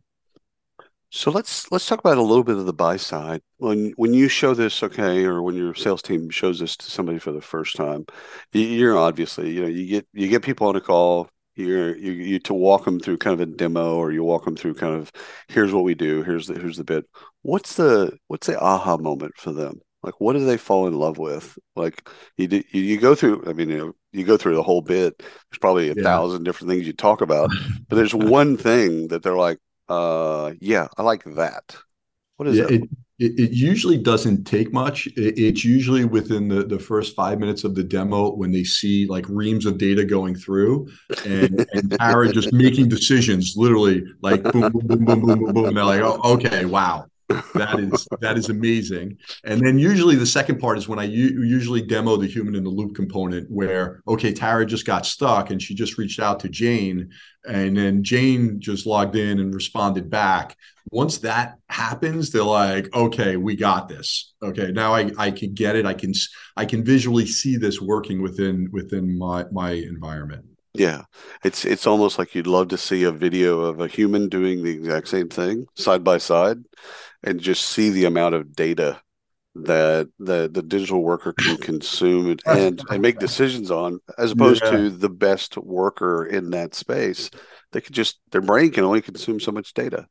So 1.12 1.32
let's 1.32 1.70
let's 1.72 1.86
talk 1.86 1.98
about 1.98 2.18
a 2.18 2.22
little 2.22 2.44
bit 2.44 2.56
of 2.56 2.66
the 2.66 2.72
buy 2.72 2.96
side. 2.96 3.42
When 3.58 3.92
when 3.96 4.14
you 4.14 4.28
show 4.28 4.54
this, 4.54 4.82
okay, 4.82 5.24
or 5.24 5.42
when 5.42 5.56
your 5.56 5.74
sales 5.74 6.02
team 6.02 6.30
shows 6.30 6.60
this 6.60 6.76
to 6.76 6.90
somebody 6.90 7.18
for 7.18 7.32
the 7.32 7.40
first 7.40 7.74
time, 7.76 8.06
you're 8.52 8.96
obviously 8.96 9.50
you 9.50 9.62
know 9.62 9.68
you 9.68 9.86
get 9.86 10.06
you 10.12 10.28
get 10.28 10.42
people 10.42 10.68
on 10.68 10.76
a 10.76 10.80
call. 10.80 11.28
You're 11.56 11.96
you, 11.96 12.12
you 12.12 12.38
to 12.40 12.54
walk 12.54 12.84
them 12.84 13.00
through 13.00 13.18
kind 13.18 13.34
of 13.34 13.40
a 13.40 13.46
demo, 13.46 13.96
or 13.96 14.12
you 14.12 14.22
walk 14.22 14.44
them 14.44 14.54
through 14.56 14.74
kind 14.74 14.94
of 14.94 15.10
here's 15.48 15.72
what 15.72 15.82
we 15.82 15.94
do. 15.96 16.22
Here's 16.22 16.46
the 16.46 16.54
here's 16.54 16.76
the 16.76 16.84
bit. 16.84 17.06
What's 17.42 17.74
the 17.74 18.16
what's 18.28 18.46
the 18.46 18.60
aha 18.60 18.96
moment 18.96 19.36
for 19.36 19.52
them? 19.52 19.80
Like 20.04 20.20
what 20.20 20.34
do 20.34 20.44
they 20.44 20.56
fall 20.56 20.86
in 20.86 20.94
love 20.94 21.18
with? 21.18 21.58
Like 21.74 22.08
you 22.36 22.46
you, 22.70 22.82
you 22.82 23.00
go 23.00 23.16
through. 23.16 23.44
I 23.48 23.52
mean, 23.52 23.68
you 23.68 23.78
know, 23.78 23.92
you 24.12 24.24
go 24.24 24.36
through 24.36 24.54
the 24.54 24.62
whole 24.62 24.80
bit. 24.80 25.18
There's 25.18 25.58
probably 25.60 25.90
a 25.90 25.94
yeah. 25.94 26.04
thousand 26.04 26.44
different 26.44 26.70
things 26.70 26.86
you 26.86 26.92
talk 26.92 27.20
about, 27.20 27.50
but 27.88 27.96
there's 27.96 28.14
one 28.14 28.56
thing 28.56 29.08
that 29.08 29.24
they're 29.24 29.36
like, 29.36 29.58
uh, 29.90 30.52
yeah, 30.60 30.88
I 30.96 31.02
like 31.02 31.24
that. 31.24 31.76
What 32.36 32.48
is 32.48 32.56
yeah, 32.56 32.66
it? 32.68 32.82
It, 33.18 33.38
it 33.38 33.50
usually 33.50 33.98
doesn't 33.98 34.44
take 34.44 34.72
much. 34.72 35.06
It, 35.08 35.38
it's 35.38 35.64
usually 35.64 36.06
within 36.06 36.48
the, 36.48 36.64
the 36.64 36.78
first 36.78 37.14
five 37.14 37.38
minutes 37.38 37.64
of 37.64 37.74
the 37.74 37.82
demo 37.82 38.30
when 38.34 38.50
they 38.50 38.64
see 38.64 39.06
like 39.06 39.28
reams 39.28 39.66
of 39.66 39.76
data 39.76 40.04
going 40.04 40.34
through 40.34 40.88
and, 41.26 41.66
and 41.74 41.98
Tara 41.98 42.32
just 42.32 42.52
making 42.52 42.88
decisions, 42.88 43.54
literally 43.56 44.04
like 44.22 44.42
boom, 44.44 44.72
boom, 44.72 44.86
boom, 44.86 45.04
boom, 45.04 45.20
boom, 45.20 45.38
boom, 45.40 45.52
boom. 45.52 45.64
And 45.66 45.76
they're 45.76 45.84
like, 45.84 46.00
oh, 46.00 46.20
okay, 46.34 46.64
wow 46.64 47.09
that 47.54 47.78
is 47.78 48.08
that 48.20 48.36
is 48.36 48.48
amazing. 48.48 49.16
And 49.44 49.60
then 49.64 49.78
usually 49.78 50.16
the 50.16 50.26
second 50.26 50.58
part 50.58 50.78
is 50.78 50.88
when 50.88 50.98
I 50.98 51.04
u- 51.04 51.42
usually 51.42 51.82
demo 51.82 52.16
the 52.16 52.26
human 52.26 52.54
in 52.54 52.64
the 52.64 52.70
loop 52.70 52.94
component, 52.94 53.50
where 53.50 54.02
okay, 54.08 54.32
Tara 54.32 54.66
just 54.66 54.86
got 54.86 55.06
stuck 55.06 55.50
and 55.50 55.60
she 55.60 55.74
just 55.74 55.98
reached 55.98 56.20
out 56.20 56.40
to 56.40 56.48
Jane, 56.48 57.10
and 57.48 57.76
then 57.76 58.02
Jane 58.02 58.60
just 58.60 58.86
logged 58.86 59.16
in 59.16 59.38
and 59.38 59.54
responded 59.54 60.10
back. 60.10 60.56
Once 60.90 61.18
that 61.18 61.54
happens, 61.68 62.30
they're 62.30 62.42
like, 62.42 62.92
okay, 62.94 63.36
we 63.36 63.54
got 63.54 63.88
this. 63.88 64.34
Okay, 64.42 64.72
now 64.72 64.94
I 64.94 65.10
I 65.18 65.30
can 65.30 65.54
get 65.54 65.76
it. 65.76 65.86
I 65.86 65.94
can 65.94 66.12
I 66.56 66.64
can 66.64 66.84
visually 66.84 67.26
see 67.26 67.56
this 67.56 67.80
working 67.80 68.22
within 68.22 68.68
within 68.72 69.16
my 69.16 69.44
my 69.52 69.72
environment. 69.72 70.49
Yeah, 70.72 71.02
it's 71.42 71.64
it's 71.64 71.86
almost 71.86 72.18
like 72.18 72.34
you'd 72.34 72.46
love 72.46 72.68
to 72.68 72.78
see 72.78 73.02
a 73.02 73.10
video 73.10 73.60
of 73.60 73.80
a 73.80 73.88
human 73.88 74.28
doing 74.28 74.62
the 74.62 74.70
exact 74.70 75.08
same 75.08 75.28
thing 75.28 75.66
side 75.74 76.04
by 76.04 76.18
side, 76.18 76.58
and 77.24 77.40
just 77.40 77.68
see 77.68 77.90
the 77.90 78.04
amount 78.04 78.36
of 78.36 78.54
data 78.54 79.00
that 79.56 80.08
the 80.20 80.48
the 80.52 80.62
digital 80.62 81.02
worker 81.02 81.32
can 81.32 81.56
consume 81.60 82.36
and 82.46 82.82
and 82.88 83.02
make 83.02 83.18
decisions 83.18 83.70
on, 83.70 83.98
as 84.16 84.30
opposed 84.30 84.62
yeah. 84.64 84.70
to 84.70 84.90
the 84.90 85.10
best 85.10 85.56
worker 85.56 86.24
in 86.24 86.50
that 86.50 86.74
space. 86.74 87.30
They 87.72 87.80
could 87.80 87.94
just 87.94 88.20
their 88.30 88.40
brain 88.40 88.70
can 88.70 88.84
only 88.84 89.02
consume 89.02 89.40
so 89.40 89.50
much 89.50 89.74
data. 89.74 90.06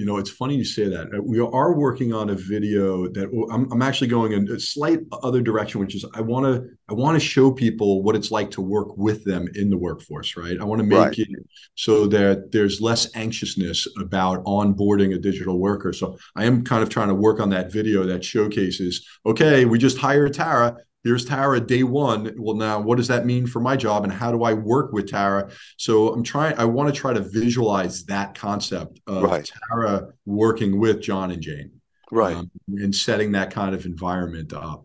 You 0.00 0.06
know, 0.06 0.16
it's 0.16 0.30
funny 0.30 0.56
you 0.56 0.64
say 0.64 0.88
that. 0.88 1.08
Uh, 1.14 1.20
we 1.22 1.40
are 1.40 1.74
working 1.74 2.14
on 2.14 2.30
a 2.30 2.34
video 2.34 3.06
that 3.08 3.28
I'm, 3.52 3.70
I'm 3.70 3.82
actually 3.82 4.08
going 4.08 4.32
in 4.32 4.50
a 4.50 4.58
slight 4.58 5.00
other 5.22 5.42
direction, 5.42 5.78
which 5.78 5.94
is 5.94 6.06
I 6.14 6.22
want 6.22 6.46
to 6.46 6.70
I 6.88 6.94
want 6.94 7.16
to 7.16 7.20
show 7.20 7.52
people 7.52 8.02
what 8.02 8.16
it's 8.16 8.30
like 8.30 8.50
to 8.52 8.62
work 8.62 8.96
with 8.96 9.24
them 9.24 9.46
in 9.54 9.68
the 9.68 9.76
workforce, 9.76 10.38
right? 10.38 10.58
I 10.58 10.64
want 10.64 10.78
to 10.80 10.86
make 10.86 10.98
right. 10.98 11.18
it 11.18 11.28
so 11.74 12.06
that 12.06 12.50
there's 12.50 12.80
less 12.80 13.14
anxiousness 13.14 13.86
about 13.98 14.42
onboarding 14.44 15.14
a 15.14 15.18
digital 15.18 15.58
worker. 15.58 15.92
So 15.92 16.16
I 16.34 16.46
am 16.46 16.64
kind 16.64 16.82
of 16.82 16.88
trying 16.88 17.08
to 17.08 17.14
work 17.14 17.38
on 17.38 17.50
that 17.50 17.70
video 17.70 18.04
that 18.06 18.24
showcases, 18.24 19.06
okay, 19.26 19.66
we 19.66 19.78
just 19.78 19.98
hired 19.98 20.32
Tara 20.32 20.78
here's 21.04 21.24
Tara 21.24 21.60
day 21.60 21.82
one. 21.82 22.34
Well, 22.38 22.56
now 22.56 22.80
what 22.80 22.96
does 22.96 23.08
that 23.08 23.26
mean 23.26 23.46
for 23.46 23.60
my 23.60 23.76
job 23.76 24.04
and 24.04 24.12
how 24.12 24.30
do 24.30 24.42
I 24.44 24.52
work 24.52 24.92
with 24.92 25.10
Tara? 25.10 25.50
So 25.76 26.12
I'm 26.12 26.22
trying, 26.22 26.58
I 26.58 26.64
want 26.64 26.92
to 26.92 27.00
try 27.00 27.12
to 27.12 27.20
visualize 27.20 28.04
that 28.04 28.34
concept 28.34 29.00
of 29.06 29.22
right. 29.22 29.50
Tara 29.70 30.08
working 30.26 30.78
with 30.78 31.00
John 31.00 31.30
and 31.30 31.42
Jane. 31.42 31.72
Right. 32.10 32.36
Um, 32.36 32.50
and 32.68 32.94
setting 32.94 33.32
that 33.32 33.50
kind 33.52 33.74
of 33.74 33.86
environment 33.86 34.52
up. 34.52 34.84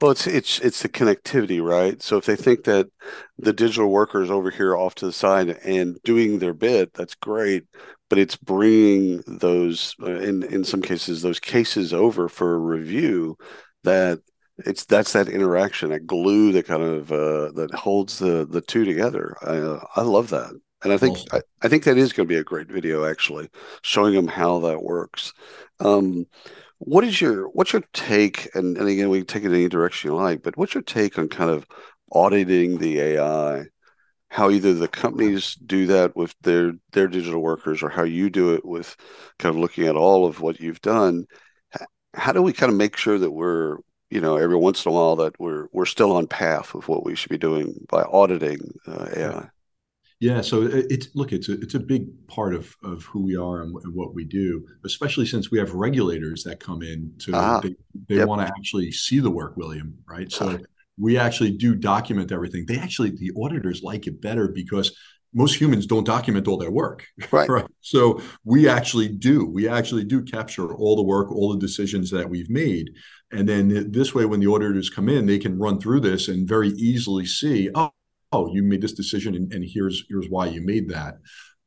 Well, 0.00 0.10
it's 0.10 0.26
it's 0.26 0.58
it's 0.58 0.82
the 0.82 0.88
connectivity, 0.88 1.62
right? 1.62 2.02
So 2.02 2.16
if 2.16 2.24
they 2.24 2.34
think 2.34 2.64
that 2.64 2.88
the 3.38 3.52
digital 3.52 3.88
workers 3.88 4.30
over 4.30 4.50
here 4.50 4.76
off 4.76 4.96
to 4.96 5.06
the 5.06 5.12
side 5.12 5.50
and 5.64 5.96
doing 6.02 6.40
their 6.40 6.54
bit, 6.54 6.92
that's 6.94 7.14
great. 7.14 7.64
But 8.10 8.18
it's 8.18 8.36
bringing 8.36 9.22
those, 9.28 9.94
uh, 10.02 10.14
in 10.14 10.42
in 10.42 10.64
some 10.64 10.82
cases, 10.82 11.22
those 11.22 11.38
cases 11.38 11.94
over 11.94 12.28
for 12.28 12.58
review. 12.58 13.36
That 13.84 14.20
it's 14.66 14.84
that's 14.84 15.12
that 15.12 15.28
interaction, 15.28 15.90
that 15.90 16.06
glue 16.06 16.52
that 16.52 16.66
kind 16.66 16.82
of 16.82 17.12
uh, 17.12 17.52
that 17.52 17.70
holds 17.74 18.18
the 18.18 18.46
the 18.48 18.60
two 18.60 18.84
together. 18.84 19.36
I 19.42 19.56
uh, 19.56 19.84
I 19.96 20.02
love 20.02 20.30
that, 20.30 20.52
and 20.82 20.92
I 20.92 20.96
think 20.98 21.18
I, 21.32 21.40
I 21.62 21.68
think 21.68 21.84
that 21.84 21.98
is 21.98 22.12
going 22.12 22.28
to 22.28 22.32
be 22.32 22.38
a 22.40 22.44
great 22.44 22.68
video, 22.68 23.04
actually, 23.04 23.48
showing 23.82 24.14
them 24.14 24.28
how 24.28 24.60
that 24.60 24.82
works. 24.82 25.32
Um, 25.80 26.26
what 26.78 27.04
is 27.04 27.20
your 27.20 27.48
what's 27.48 27.72
your 27.72 27.84
take? 27.92 28.48
And, 28.54 28.76
and 28.76 28.88
again, 28.88 29.08
we 29.08 29.18
can 29.18 29.26
take 29.26 29.44
it 29.44 29.54
any 29.54 29.68
direction 29.68 30.10
you 30.10 30.16
like, 30.16 30.42
but 30.42 30.56
what's 30.56 30.74
your 30.74 30.82
take 30.82 31.18
on 31.18 31.28
kind 31.28 31.50
of 31.50 31.66
auditing 32.10 32.78
the 32.78 33.00
AI? 33.00 33.64
How 34.30 34.50
either 34.50 34.74
the 34.74 34.88
companies 34.88 35.54
do 35.54 35.86
that 35.88 36.16
with 36.16 36.34
their 36.42 36.72
their 36.92 37.06
digital 37.06 37.40
workers, 37.40 37.82
or 37.82 37.88
how 37.88 38.04
you 38.04 38.30
do 38.30 38.54
it 38.54 38.64
with 38.64 38.96
kind 39.38 39.54
of 39.54 39.60
looking 39.60 39.86
at 39.86 39.96
all 39.96 40.26
of 40.26 40.40
what 40.40 40.60
you've 40.60 40.80
done. 40.80 41.26
How 42.14 42.32
do 42.32 42.42
we 42.42 42.52
kind 42.52 42.70
of 42.70 42.76
make 42.76 42.96
sure 42.96 43.18
that 43.18 43.30
we're 43.30 43.78
you 44.12 44.20
know 44.20 44.36
every 44.36 44.56
once 44.56 44.84
in 44.84 44.92
a 44.92 44.94
while 44.94 45.16
that 45.16 45.38
we're 45.40 45.68
we're 45.72 45.86
still 45.86 46.12
on 46.12 46.26
path 46.26 46.74
of 46.74 46.86
what 46.86 47.04
we 47.04 47.14
should 47.14 47.30
be 47.30 47.38
doing 47.38 47.86
by 47.88 48.02
auditing 48.02 48.78
uh, 48.86 49.08
AI? 49.16 49.48
Yeah, 50.20 50.40
so 50.40 50.62
it's 50.70 51.08
look, 51.16 51.32
it's 51.32 51.48
a 51.48 51.54
it's 51.54 51.74
a 51.74 51.80
big 51.80 52.28
part 52.28 52.54
of 52.54 52.76
of 52.84 53.04
who 53.04 53.22
we 53.22 53.36
are 53.36 53.62
and, 53.62 53.74
and 53.82 53.94
what 53.94 54.14
we 54.14 54.24
do, 54.24 54.64
especially 54.84 55.26
since 55.26 55.50
we 55.50 55.58
have 55.58 55.72
regulators 55.72 56.44
that 56.44 56.60
come 56.60 56.82
in 56.82 57.12
to 57.20 57.32
ah, 57.34 57.60
they, 57.60 57.74
they 58.08 58.16
yep. 58.16 58.28
want 58.28 58.46
to 58.46 58.46
actually 58.46 58.92
see 58.92 59.18
the 59.18 59.30
work, 59.30 59.56
William, 59.56 59.98
right? 60.06 60.30
So 60.30 60.60
we 60.98 61.16
actually 61.18 61.50
do 61.52 61.74
document 61.74 62.30
everything. 62.30 62.66
They 62.66 62.78
actually 62.78 63.10
the 63.10 63.32
auditors 63.36 63.82
like 63.82 64.06
it 64.06 64.20
better 64.20 64.46
because 64.46 64.96
most 65.34 65.54
humans 65.54 65.86
don't 65.86 66.04
document 66.04 66.46
all 66.46 66.58
their 66.58 66.70
work, 66.70 67.06
right? 67.30 67.48
right? 67.48 67.66
So 67.80 68.20
we 68.44 68.68
actually 68.68 69.08
do. 69.08 69.46
We 69.46 69.68
actually 69.68 70.04
do 70.04 70.22
capture 70.22 70.74
all 70.74 70.96
the 70.96 71.02
work, 71.02 71.32
all 71.32 71.52
the 71.52 71.58
decisions 71.58 72.10
that 72.10 72.28
we've 72.28 72.50
made, 72.50 72.90
and 73.32 73.48
then 73.48 73.90
this 73.90 74.14
way, 74.14 74.24
when 74.24 74.40
the 74.40 74.50
auditors 74.50 74.90
come 74.90 75.08
in, 75.08 75.26
they 75.26 75.38
can 75.38 75.58
run 75.58 75.80
through 75.80 76.00
this 76.00 76.28
and 76.28 76.48
very 76.48 76.68
easily 76.68 77.26
see, 77.26 77.70
oh 77.74 77.90
oh, 78.32 78.52
you 78.52 78.62
made 78.62 78.80
this 78.80 78.92
decision, 78.92 79.34
and, 79.34 79.52
and 79.52 79.64
here's 79.66 80.04
here's 80.08 80.26
why 80.28 80.46
you 80.46 80.64
made 80.64 80.88
that. 80.88 81.18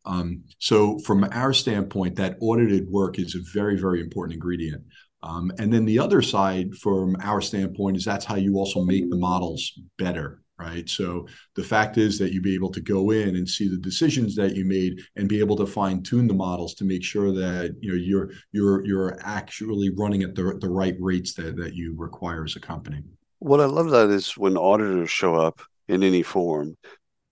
Um, 0.06 0.44
so 0.60 1.00
from 1.00 1.28
our 1.32 1.54
standpoint, 1.54 2.16
that 2.16 2.38
audited 2.42 2.90
work 2.90 3.18
is 3.20 3.36
a 3.36 3.40
very 3.54 3.80
very 3.80 4.02
important 4.02 4.34
ingredient. 4.34 4.84
Um, 5.24 5.52
and 5.58 5.74
then 5.74 5.86
the 5.86 6.00
other 6.00 6.22
side, 6.22 6.76
from 6.76 7.16
our 7.22 7.42
standpoint, 7.42 7.98
is 7.98 8.06
that's 8.06 8.26
how 8.26 8.36
you 8.36 8.58
also 8.58 8.84
make 8.84 9.10
the 9.10 9.18
models 9.18 9.72
better, 9.98 10.42
right? 10.58 10.88
So 10.90 11.28
the 11.56 11.64
fact 11.64 11.98
is 11.98 12.18
that 12.20 12.32
you 12.32 12.42
be 12.42 12.56
able 12.56 12.72
to 12.72 12.82
go 12.82 13.12
in 13.12 13.36
and 13.36 13.48
see 13.48 13.68
the 13.68 13.78
decisions 13.78 14.36
that 14.36 14.56
you 14.56 14.66
made 14.66 15.02
and 15.16 15.28
be 15.28 15.40
able 15.40 15.56
to 15.58 15.66
fine 15.66 16.02
tune 16.02 16.28
the 16.28 16.34
models 16.34 16.74
to 16.76 16.86
make 16.86 17.04
sure 17.04 17.32
that 17.34 17.76
you 17.82 17.92
know 17.92 17.98
you're 17.98 18.32
you're 18.52 18.86
you're 18.86 19.20
actually 19.22 19.90
running 19.90 20.24
at 20.24 20.36
the 20.36 20.58
the 20.62 20.70
right 20.70 20.96
rates 21.00 21.34
that 21.36 21.56
that 21.58 21.74
you 21.74 21.94
require 21.98 22.44
as 22.44 22.56
a 22.56 22.60
company. 22.60 23.04
What 23.40 23.62
I 23.62 23.66
love 23.66 23.90
that 23.92 24.10
is 24.10 24.38
when 24.38 24.58
auditors 24.58 25.10
show 25.10 25.36
up 25.36 25.62
in 25.88 26.04
any 26.04 26.24
form, 26.24 26.78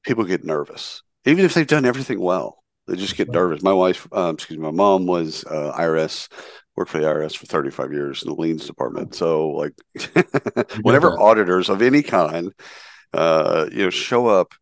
people 0.04 0.26
get 0.26 0.44
nervous, 0.44 1.02
even 1.26 1.46
if 1.46 1.54
they've 1.54 1.66
done 1.66 1.86
everything 1.86 2.20
well. 2.20 2.64
They 2.88 2.98
just 2.98 3.16
get 3.16 3.30
nervous. 3.30 3.64
My 3.64 3.72
wife, 3.72 4.08
um, 4.12 4.36
excuse 4.36 4.60
me, 4.60 4.66
my 4.66 4.72
mom 4.72 5.06
was 5.06 5.46
uh, 5.46 5.74
IRS, 5.80 6.28
worked 6.76 6.92
for 6.92 7.00
the 7.00 7.08
IRS 7.08 7.38
for 7.38 7.46
35 7.46 7.94
years 7.94 8.24
in 8.24 8.30
the 8.30 8.36
liens 8.36 8.68
department. 8.68 9.16
So, 9.16 9.50
like, 9.52 9.74
whenever 10.82 11.18
auditors 11.18 11.70
of 11.70 11.82
any 11.82 12.04
kind, 12.04 12.52
uh, 13.14 13.68
you 13.72 13.84
know, 13.84 13.90
show 13.90 14.28
up, 14.28 14.54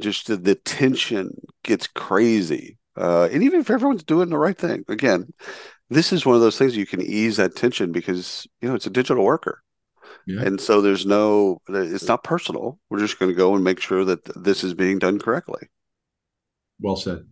just 0.00 0.26
the, 0.26 0.36
the 0.36 0.54
tension 0.54 1.30
gets 1.64 1.86
crazy. 1.86 2.78
Uh, 2.96 3.28
and 3.30 3.42
even 3.42 3.60
if 3.60 3.70
everyone's 3.70 4.04
doing 4.04 4.28
the 4.28 4.38
right 4.38 4.58
thing, 4.58 4.84
again, 4.88 5.32
this 5.90 6.12
is 6.12 6.26
one 6.26 6.34
of 6.34 6.42
those 6.42 6.58
things 6.58 6.76
you 6.76 6.86
can 6.86 7.00
ease 7.00 7.36
that 7.36 7.56
tension 7.56 7.92
because 7.92 8.46
you 8.60 8.68
know 8.68 8.74
it's 8.74 8.86
a 8.86 8.90
digital 8.90 9.24
worker. 9.24 9.62
Yeah. 10.26 10.42
And 10.42 10.60
so 10.60 10.82
there's 10.82 11.06
no, 11.06 11.60
it's 11.68 12.06
not 12.06 12.22
personal. 12.22 12.78
We're 12.90 12.98
just 12.98 13.18
going 13.18 13.30
to 13.30 13.36
go 13.36 13.54
and 13.54 13.64
make 13.64 13.80
sure 13.80 14.04
that 14.04 14.24
this 14.36 14.62
is 14.62 14.74
being 14.74 14.98
done 14.98 15.18
correctly. 15.18 15.68
Well 16.80 16.96
said. 16.96 17.24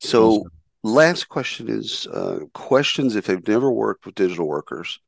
So, 0.00 0.26
well 0.26 0.42
said. 0.42 0.50
last 0.82 1.28
question 1.28 1.68
is 1.68 2.06
uh, 2.08 2.40
questions 2.52 3.14
if 3.14 3.26
they've 3.26 3.46
never 3.46 3.70
worked 3.70 4.06
with 4.06 4.16
digital 4.16 4.48
workers, 4.48 4.98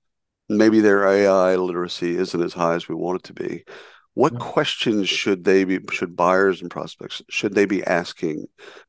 maybe 0.49 0.81
their 0.81 1.07
AI 1.07 1.57
literacy 1.57 2.17
isn't 2.17 2.43
as 2.43 2.53
high 2.53 2.75
as 2.75 2.89
we 2.89 2.95
want 2.95 3.21
it 3.21 3.25
to 3.25 3.33
be. 3.33 3.65
What 4.15 4.39
questions 4.39 5.09
should 5.09 5.45
they 5.45 5.65
be, 5.65 5.81
should 5.91 6.15
buyers 6.17 6.63
and 6.63 6.71
prospects, 6.71 7.21
should 7.29 7.55
they 7.55 7.67
be 7.67 7.85
asking 7.85 8.47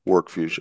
WorkFusion? 0.08 0.60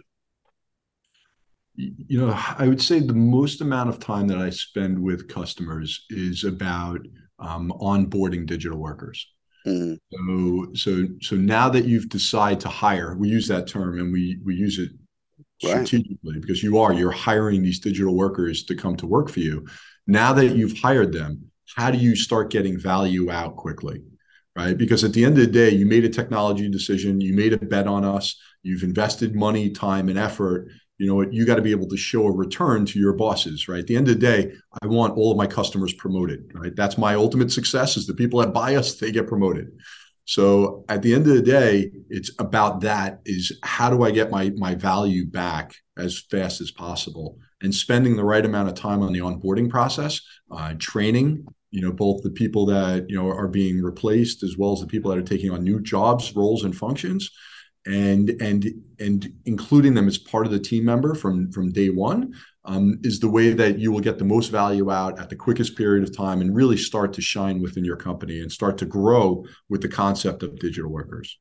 you 1.77 2.21
know 2.21 2.33
i 2.59 2.69
would 2.69 2.81
say 2.81 3.01
the 3.01 3.15
most 3.15 3.61
amount 3.61 3.89
of 3.89 3.99
time 3.99 4.29
that 4.29 4.39
i 4.39 4.51
spend 4.51 4.99
with 4.99 5.29
customers 5.29 6.07
is 6.11 6.45
about 6.45 7.01
um, 7.41 7.73
onboarding 7.81 8.47
digital 8.47 8.79
workers 8.79 9.27
mm. 9.67 9.99
so 10.13 10.67
so 10.75 11.07
so 11.21 11.37
now 11.37 11.69
that 11.69 11.85
you've 11.85 12.09
decided 12.09 12.61
to 12.61 12.69
hire 12.69 13.17
we 13.17 13.29
use 13.29 13.49
that 13.49 13.67
term 13.67 13.99
and 13.99 14.13
we 14.13 14.39
we 14.45 14.55
use 14.55 14.79
it 14.79 14.91
strategically 15.61 16.19
right. 16.33 16.41
because 16.41 16.63
you 16.63 16.79
are 16.79 16.93
you're 16.93 17.11
hiring 17.11 17.63
these 17.63 17.81
digital 17.81 18.15
workers 18.15 18.65
to 18.65 18.75
come 18.75 18.97
to 18.97 19.07
work 19.07 19.29
for 19.29 19.41
you 19.41 19.67
now 20.07 20.33
that 20.33 20.57
you've 20.57 20.79
hired 20.79 21.13
them 21.13 21.51
how 21.77 21.91
do 21.91 21.99
you 21.99 22.15
start 22.15 22.51
getting 22.51 22.79
value 22.79 23.31
out 23.33 23.57
quickly 23.57 24.01
right? 24.57 24.77
Because 24.77 25.05
at 25.05 25.13
the 25.13 25.25
end 25.25 25.39
of 25.39 25.45
the 25.45 25.53
day 25.53 25.71
you 25.71 25.87
made 25.87 26.05
a 26.05 26.09
technology 26.09 26.69
decision 26.69 27.21
you 27.21 27.35
made 27.35 27.53
a 27.53 27.59
bet 27.59 27.87
on 27.87 28.05
us 28.05 28.37
you've 28.63 28.83
invested 28.83 29.35
money 29.35 29.71
time 29.71 30.09
and 30.09 30.19
effort. 30.19 30.69
You 30.99 31.09
know 31.09 31.23
you 31.23 31.45
got 31.45 31.57
to 31.57 31.63
be 31.63 31.73
able 31.73 31.89
to 31.89 31.97
show 31.97 32.27
a 32.27 32.33
return 32.33 32.87
to 32.87 32.99
your 32.99 33.15
bosses 33.15 33.69
right? 33.69 33.81
At 33.81 33.87
the 33.87 33.97
end 33.97 34.09
of 34.09 34.15
the 34.15 34.21
day 34.21 34.53
i 34.83 34.87
want 34.87 35.17
all 35.17 35.33
of 35.33 35.37
my 35.37 35.47
customers 35.47 35.93
promoted 35.95 36.51
right? 36.55 36.75
That's 36.75 36.97
my 36.99 37.15
ultimate 37.15 37.51
success 37.51 37.97
is 37.97 38.07
the 38.07 38.15
people 38.15 38.41
that 38.41 38.53
buy 38.53 38.77
us 38.77 38.95
they 38.95 39.11
get 39.11 39.27
promoted. 39.27 39.69
So 40.27 40.85
at 40.89 41.03
the 41.03 41.13
end 41.13 41.27
of 41.27 41.35
the 41.35 41.43
day 41.43 41.91
it's 42.09 42.31
about 42.39 42.81
that 42.83 43.21
is 43.27 43.59
how 43.63 43.91
do 43.91 44.05
i 44.05 44.11
get 44.11 44.31
my 44.31 44.51
my 44.57 44.75
value 44.75 45.27
back 45.27 45.75
as 45.99 46.21
fast 46.31 46.61
as 46.61 46.71
possible? 46.71 47.39
And 47.61 47.75
spending 47.75 48.17
the 48.17 48.25
right 48.25 48.45
amount 48.45 48.69
of 48.69 48.75
time 48.75 49.03
on 49.03 49.13
the 49.13 49.21
onboarding 49.21 49.71
process 49.71 50.21
uh, 50.51 50.75
training 50.79 51.47
you 51.75 51.81
know 51.81 51.93
both 51.93 52.23
the 52.23 52.31
people 52.31 52.65
that 52.65 53.05
you 53.11 53.17
know 53.17 53.29
are 53.29 53.49
being 53.49 53.83
replaced 53.83 54.45
as 54.45 54.57
well 54.57 54.73
as 54.73 54.81
the 54.81 54.87
people 54.87 55.11
that 55.11 55.19
are 55.19 55.23
taking 55.23 55.51
on 55.51 55.65
new 55.65 55.81
jobs 55.81 56.35
roles 56.37 56.63
and 56.63 56.77
functions 56.77 57.31
and 57.85 58.31
and 58.41 58.71
and 59.01 59.33
including 59.45 59.93
them 59.93 60.07
as 60.07 60.17
part 60.17 60.47
of 60.47 60.53
the 60.53 60.59
team 60.59 60.85
member 60.85 61.17
from 61.17 61.51
from 61.51 61.73
day 61.73 61.91
one 61.91 62.33
um, 62.65 62.99
is 63.03 63.19
the 63.19 63.29
way 63.29 63.53
that 63.53 63.79
you 63.79 63.91
will 63.91 64.01
get 64.01 64.19
the 64.19 64.25
most 64.25 64.49
value 64.49 64.91
out 64.91 65.19
at 65.19 65.29
the 65.29 65.37
quickest 65.37 65.77
period 65.77 66.05
of 66.05 66.17
time 66.17 66.41
and 66.41 66.55
really 66.55 66.77
start 66.77 67.13
to 67.13 67.21
shine 67.21 67.61
within 67.61 67.85
your 67.85 67.97
company 67.97 68.41
and 68.41 68.51
start 68.51 68.79
to 68.79 68.87
grow 68.87 69.45
with 69.69 69.83
the 69.83 69.89
concept 69.89 70.43
of 70.43 70.59
digital 70.59 70.91
workers. 70.91 71.39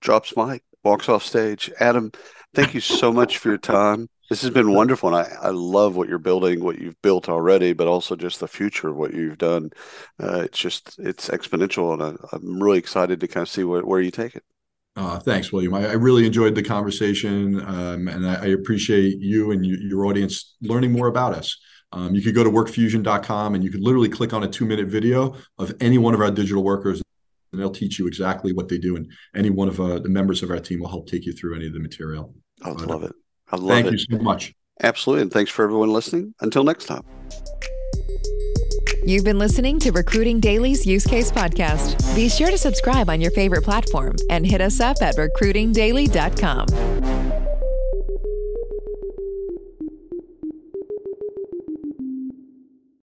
Drops 0.00 0.34
mic, 0.34 0.62
walks 0.82 1.10
off 1.10 1.24
stage. 1.24 1.70
Adam, 1.78 2.10
thank 2.54 2.72
you 2.72 2.80
so 2.80 3.12
much 3.12 3.36
for 3.36 3.50
your 3.50 3.58
time. 3.58 4.08
This 4.28 4.42
has 4.42 4.50
been 4.50 4.72
wonderful, 4.72 5.14
and 5.14 5.16
I, 5.16 5.48
I 5.48 5.50
love 5.50 5.94
what 5.94 6.08
you're 6.08 6.18
building, 6.18 6.64
what 6.64 6.78
you've 6.78 7.00
built 7.00 7.28
already, 7.28 7.72
but 7.72 7.86
also 7.86 8.16
just 8.16 8.40
the 8.40 8.48
future 8.48 8.88
of 8.88 8.96
what 8.96 9.14
you've 9.14 9.38
done. 9.38 9.70
Uh, 10.20 10.40
it's 10.40 10.58
just 10.58 10.98
it's 10.98 11.28
exponential, 11.28 11.94
and 11.94 12.18
I, 12.32 12.36
am 12.36 12.60
really 12.60 12.78
excited 12.78 13.20
to 13.20 13.28
kind 13.28 13.42
of 13.42 13.48
see 13.48 13.62
where, 13.62 13.82
where 13.82 14.00
you 14.00 14.10
take 14.10 14.34
it. 14.34 14.42
Uh, 14.96 15.18
thanks, 15.18 15.52
William. 15.52 15.74
I, 15.74 15.90
I, 15.90 15.92
really 15.92 16.26
enjoyed 16.26 16.54
the 16.54 16.62
conversation, 16.62 17.60
um, 17.60 18.08
and 18.08 18.26
I, 18.26 18.34
I, 18.34 18.46
appreciate 18.46 19.18
you 19.20 19.52
and 19.52 19.64
you, 19.64 19.76
your 19.76 20.06
audience 20.06 20.56
learning 20.62 20.90
more 20.90 21.06
about 21.06 21.34
us. 21.34 21.56
Um, 21.92 22.14
you 22.14 22.22
could 22.22 22.34
go 22.34 22.42
to 22.42 22.50
workfusion.com 22.50 23.54
and 23.54 23.62
you 23.62 23.70
could 23.70 23.82
literally 23.82 24.08
click 24.08 24.32
on 24.32 24.42
a 24.42 24.48
two 24.48 24.66
minute 24.66 24.88
video 24.88 25.36
of 25.58 25.72
any 25.80 25.98
one 25.98 26.14
of 26.14 26.20
our 26.20 26.30
digital 26.30 26.64
workers, 26.64 27.00
and 27.52 27.60
they'll 27.60 27.70
teach 27.70 27.98
you 27.98 28.06
exactly 28.06 28.52
what 28.52 28.68
they 28.68 28.78
do. 28.78 28.96
And 28.96 29.10
any 29.34 29.50
one 29.50 29.68
of 29.68 29.80
uh, 29.80 29.98
the 30.00 30.08
members 30.08 30.42
of 30.42 30.50
our 30.50 30.58
team 30.58 30.80
will 30.80 30.88
help 30.88 31.08
take 31.08 31.26
you 31.26 31.32
through 31.32 31.54
any 31.56 31.66
of 31.66 31.74
the 31.74 31.80
material. 31.80 32.34
I 32.64 32.70
love 32.70 33.04
it. 33.04 33.12
I 33.50 33.56
love 33.56 33.68
thank 33.68 33.86
it. 33.86 33.90
Thank 33.90 34.10
you 34.10 34.18
so 34.18 34.22
much. 34.22 34.54
Absolutely. 34.82 35.22
And 35.22 35.32
thanks 35.32 35.50
for 35.50 35.64
everyone 35.64 35.92
listening. 35.92 36.34
Until 36.40 36.64
next 36.64 36.86
time. 36.86 37.02
You've 39.06 39.24
been 39.24 39.38
listening 39.38 39.78
to 39.80 39.92
Recruiting 39.92 40.40
Daily's 40.40 40.84
Use 40.84 41.06
Case 41.06 41.30
Podcast. 41.30 42.16
Be 42.16 42.28
sure 42.28 42.50
to 42.50 42.58
subscribe 42.58 43.08
on 43.08 43.20
your 43.20 43.30
favorite 43.30 43.62
platform 43.62 44.16
and 44.30 44.44
hit 44.44 44.60
us 44.60 44.80
up 44.80 44.96
at 45.00 45.14
recruitingdaily.com. 45.14 47.25